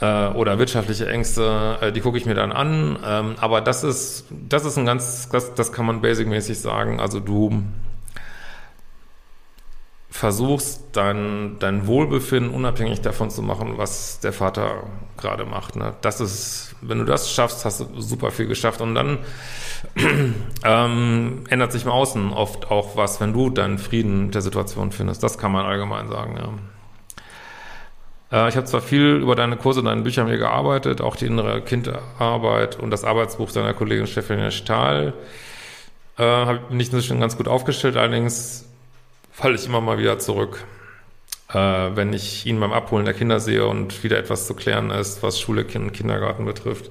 Äh, 0.00 0.28
oder 0.28 0.58
wirtschaftliche 0.58 1.08
Ängste, 1.08 1.78
äh, 1.80 1.92
die 1.92 2.00
gucke 2.00 2.18
ich 2.18 2.26
mir 2.26 2.34
dann 2.34 2.50
an. 2.52 2.98
Ähm, 3.06 3.34
aber 3.40 3.60
das 3.60 3.84
ist, 3.84 4.24
das 4.30 4.64
ist 4.64 4.76
ein 4.76 4.86
ganz, 4.86 5.28
das, 5.30 5.54
das 5.54 5.72
kann 5.72 5.86
man 5.86 6.00
basicmäßig 6.00 6.58
sagen. 6.58 7.00
Also 7.00 7.20
du 7.20 7.62
versuchst 10.22 10.84
dein, 10.92 11.56
dein 11.58 11.88
Wohlbefinden 11.88 12.54
unabhängig 12.54 13.00
davon 13.00 13.28
zu 13.28 13.42
machen, 13.42 13.76
was 13.76 14.20
der 14.20 14.32
Vater 14.32 14.84
gerade 15.16 15.44
macht. 15.44 15.74
Ne? 15.74 15.94
Das 16.00 16.20
ist, 16.20 16.76
wenn 16.80 16.98
du 16.98 17.04
das 17.04 17.32
schaffst, 17.32 17.64
hast 17.64 17.80
du 17.80 18.00
super 18.00 18.30
viel 18.30 18.46
geschafft. 18.46 18.80
Und 18.80 18.94
dann 18.94 19.18
ähm, 20.64 21.42
ändert 21.50 21.72
sich 21.72 21.82
im 21.84 21.90
Außen 21.90 22.32
oft 22.32 22.70
auch 22.70 22.96
was, 22.96 23.20
wenn 23.20 23.32
du 23.32 23.50
deinen 23.50 23.78
Frieden 23.78 24.26
mit 24.26 24.36
der 24.36 24.42
Situation 24.42 24.92
findest. 24.92 25.24
Das 25.24 25.38
kann 25.38 25.50
man 25.50 25.66
allgemein 25.66 26.06
sagen, 26.06 26.36
ja. 28.30 28.44
Äh, 28.44 28.48
ich 28.48 28.54
habe 28.54 28.66
zwar 28.66 28.80
viel 28.80 29.16
über 29.16 29.34
deine 29.34 29.56
Kurse 29.56 29.80
und 29.80 29.86
deine 29.86 30.02
Bücher 30.02 30.22
mir 30.22 30.38
gearbeitet, 30.38 31.00
auch 31.00 31.16
die 31.16 31.26
innere 31.26 31.62
Kindarbeit 31.62 32.78
und 32.78 32.92
das 32.92 33.02
Arbeitsbuch 33.02 33.50
deiner 33.50 33.74
Kollegin 33.74 34.06
Stefanie 34.06 34.52
Stahl. 34.52 35.14
Äh, 36.16 36.22
habe 36.22 36.60
nicht 36.70 36.92
nur 36.92 37.02
schon 37.02 37.18
ganz 37.18 37.36
gut 37.36 37.48
aufgestellt, 37.48 37.96
allerdings 37.96 38.68
falle 39.32 39.54
ich 39.54 39.66
immer 39.66 39.80
mal 39.80 39.98
wieder 39.98 40.18
zurück, 40.18 40.64
äh, 41.52 41.56
wenn 41.56 42.12
ich 42.12 42.46
ihn 42.46 42.60
beim 42.60 42.72
Abholen 42.72 43.04
der 43.04 43.14
Kinder 43.14 43.40
sehe 43.40 43.66
und 43.66 44.04
wieder 44.04 44.18
etwas 44.18 44.46
zu 44.46 44.54
klären 44.54 44.90
ist, 44.90 45.22
was 45.22 45.40
Schule 45.40 45.66
und 45.74 45.92
Kindergarten 45.92 46.44
betrifft. 46.44 46.90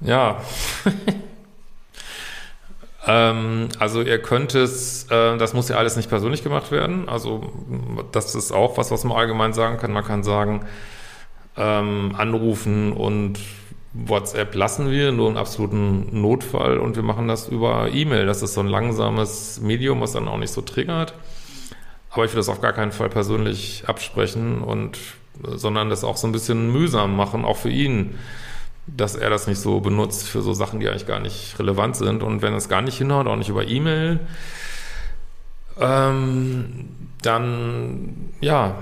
Ja. 0.00 0.42
ähm, 3.06 3.68
also 3.78 4.02
ihr 4.02 4.22
könnt 4.22 4.54
es, 4.54 5.10
äh, 5.10 5.36
das 5.36 5.52
muss 5.52 5.68
ja 5.68 5.76
alles 5.76 5.96
nicht 5.96 6.08
persönlich 6.08 6.42
gemacht 6.42 6.70
werden. 6.70 7.08
Also 7.08 7.52
das 8.12 8.34
ist 8.34 8.52
auch 8.52 8.78
was, 8.78 8.90
was 8.90 9.04
man 9.04 9.16
allgemein 9.16 9.52
sagen 9.52 9.78
kann. 9.78 9.92
Man 9.92 10.04
kann 10.04 10.22
sagen, 10.22 10.64
ähm, 11.56 12.14
anrufen 12.16 12.92
und 12.92 13.38
WhatsApp 14.04 14.54
lassen 14.54 14.90
wir, 14.90 15.12
nur 15.12 15.28
einen 15.28 15.36
absoluten 15.36 16.20
Notfall 16.20 16.78
und 16.78 16.96
wir 16.96 17.02
machen 17.02 17.28
das 17.28 17.48
über 17.48 17.88
E-Mail. 17.90 18.26
Das 18.26 18.42
ist 18.42 18.54
so 18.54 18.60
ein 18.60 18.68
langsames 18.68 19.60
Medium, 19.60 20.00
was 20.00 20.12
dann 20.12 20.28
auch 20.28 20.38
nicht 20.38 20.52
so 20.52 20.60
triggert. 20.60 21.14
Aber 22.10 22.24
ich 22.24 22.32
will 22.32 22.38
das 22.38 22.48
auf 22.48 22.60
gar 22.60 22.72
keinen 22.72 22.92
Fall 22.92 23.08
persönlich 23.08 23.84
absprechen 23.86 24.62
und, 24.62 24.98
sondern 25.42 25.90
das 25.90 26.04
auch 26.04 26.16
so 26.16 26.26
ein 26.26 26.32
bisschen 26.32 26.72
mühsam 26.72 27.16
machen, 27.16 27.44
auch 27.44 27.56
für 27.56 27.70
ihn, 27.70 28.14
dass 28.86 29.16
er 29.16 29.30
das 29.30 29.46
nicht 29.46 29.60
so 29.60 29.80
benutzt 29.80 30.28
für 30.28 30.42
so 30.42 30.52
Sachen, 30.52 30.80
die 30.80 30.88
eigentlich 30.88 31.06
gar 31.06 31.20
nicht 31.20 31.58
relevant 31.58 31.96
sind. 31.96 32.22
Und 32.22 32.42
wenn 32.42 32.54
es 32.54 32.68
gar 32.68 32.82
nicht 32.82 32.98
hinhaut, 32.98 33.26
auch 33.26 33.36
nicht 33.36 33.48
über 33.48 33.66
E-Mail, 33.66 34.20
ähm, 35.80 36.88
dann, 37.22 38.30
ja, 38.40 38.76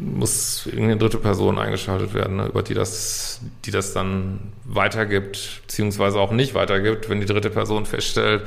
muss 0.00 0.66
irgendeine 0.66 0.98
dritte 0.98 1.18
Person 1.18 1.58
eingeschaltet 1.58 2.14
werden, 2.14 2.36
ne, 2.36 2.46
über 2.46 2.62
die 2.62 2.74
das, 2.74 3.40
die 3.64 3.70
das 3.70 3.92
dann 3.92 4.52
weitergibt, 4.64 5.62
beziehungsweise 5.62 6.18
auch 6.18 6.32
nicht 6.32 6.54
weitergibt, 6.54 7.08
wenn 7.08 7.20
die 7.20 7.26
dritte 7.26 7.50
Person 7.50 7.86
feststellt, 7.86 8.42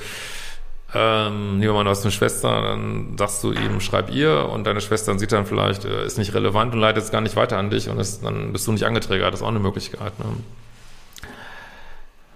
ähm, 0.95 1.59
wir 1.59 1.73
mal, 1.73 1.83
du 1.83 1.89
hast 1.89 2.03
eine 2.03 2.11
Schwester, 2.11 2.61
dann 2.61 3.17
sagst 3.17 3.43
du 3.43 3.51
ihm, 3.51 3.81
schreib 3.81 4.11
ihr 4.11 4.49
und 4.51 4.65
deine 4.65 4.79
Schwester 4.79 5.17
sieht 5.17 5.31
dann 5.31 5.47
vielleicht, 5.47 5.85
äh, 5.85 6.05
ist 6.05 6.19
nicht 6.19 6.35
relevant 6.35 6.73
und 6.73 6.79
leitet 6.79 7.03
es 7.03 7.11
gar 7.11 7.21
nicht 7.21 7.35
weiter 7.35 7.57
an 7.57 7.71
dich 7.71 7.89
und 7.89 7.99
ist, 7.99 8.23
dann 8.23 8.53
bist 8.53 8.67
du 8.67 8.73
nicht 8.73 8.85
angetriggert. 8.85 9.33
Das 9.33 9.39
ist 9.39 9.43
auch 9.43 9.49
eine 9.49 9.59
Möglichkeit. 9.59 10.13
Ne? 10.19 10.25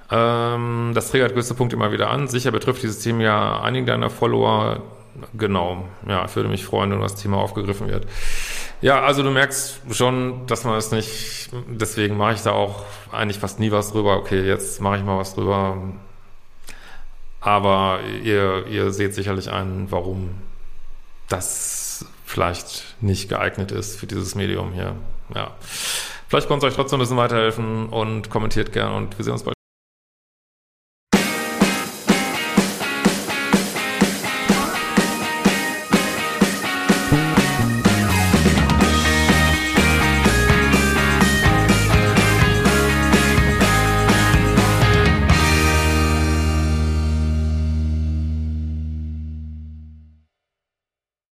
Ähm, 0.09 0.91
das 0.95 1.11
triggert 1.11 1.31
gewisse 1.33 1.53
Punkte 1.53 1.75
immer 1.75 1.91
wieder 1.91 2.09
an. 2.09 2.27
Sicher 2.27 2.51
betrifft 2.51 2.81
dieses 2.81 2.99
Thema 2.99 3.21
ja 3.23 3.61
einigen 3.61 3.85
deiner 3.85 4.09
Follower. 4.09 4.81
Genau. 5.37 5.85
Ja, 6.07 6.25
ich 6.25 6.35
würde 6.35 6.49
mich 6.49 6.65
freuen, 6.65 6.91
wenn 6.91 7.01
das 7.01 7.15
Thema 7.15 7.37
aufgegriffen 7.37 7.87
wird. 7.87 8.07
Ja, 8.81 9.01
also 9.01 9.23
du 9.23 9.31
merkst 9.31 9.81
schon, 9.91 10.45
dass 10.45 10.63
man 10.63 10.77
es 10.77 10.91
nicht, 10.91 11.49
deswegen 11.67 12.15
mache 12.15 12.33
ich 12.33 12.41
da 12.41 12.51
auch 12.51 12.85
eigentlich 13.11 13.39
fast 13.39 13.59
nie 13.59 13.71
was 13.71 13.91
drüber. 13.91 14.17
Okay, 14.17 14.41
jetzt 14.41 14.81
mache 14.81 14.97
ich 14.97 15.03
mal 15.03 15.17
was 15.17 15.33
drüber. 15.33 15.77
Aber 17.41 17.99
ihr, 18.23 18.67
ihr 18.67 18.91
seht 18.91 19.15
sicherlich 19.15 19.51
ein, 19.51 19.87
warum 19.89 20.29
das 21.27 22.05
vielleicht 22.25 22.95
nicht 23.01 23.29
geeignet 23.29 23.71
ist 23.71 23.99
für 23.99 24.05
dieses 24.05 24.35
Medium 24.35 24.73
hier. 24.73 24.95
Ja. 25.33 25.55
Vielleicht 26.27 26.47
konnte 26.47 26.67
es 26.67 26.73
euch 26.73 26.75
trotzdem 26.75 26.99
ein 26.99 27.01
bisschen 27.01 27.17
weiterhelfen 27.17 27.89
und 27.89 28.29
kommentiert 28.29 28.73
gern 28.73 28.93
und 28.93 29.17
wir 29.17 29.23
sehen 29.23 29.33
uns 29.33 29.43
bald. 29.43 29.56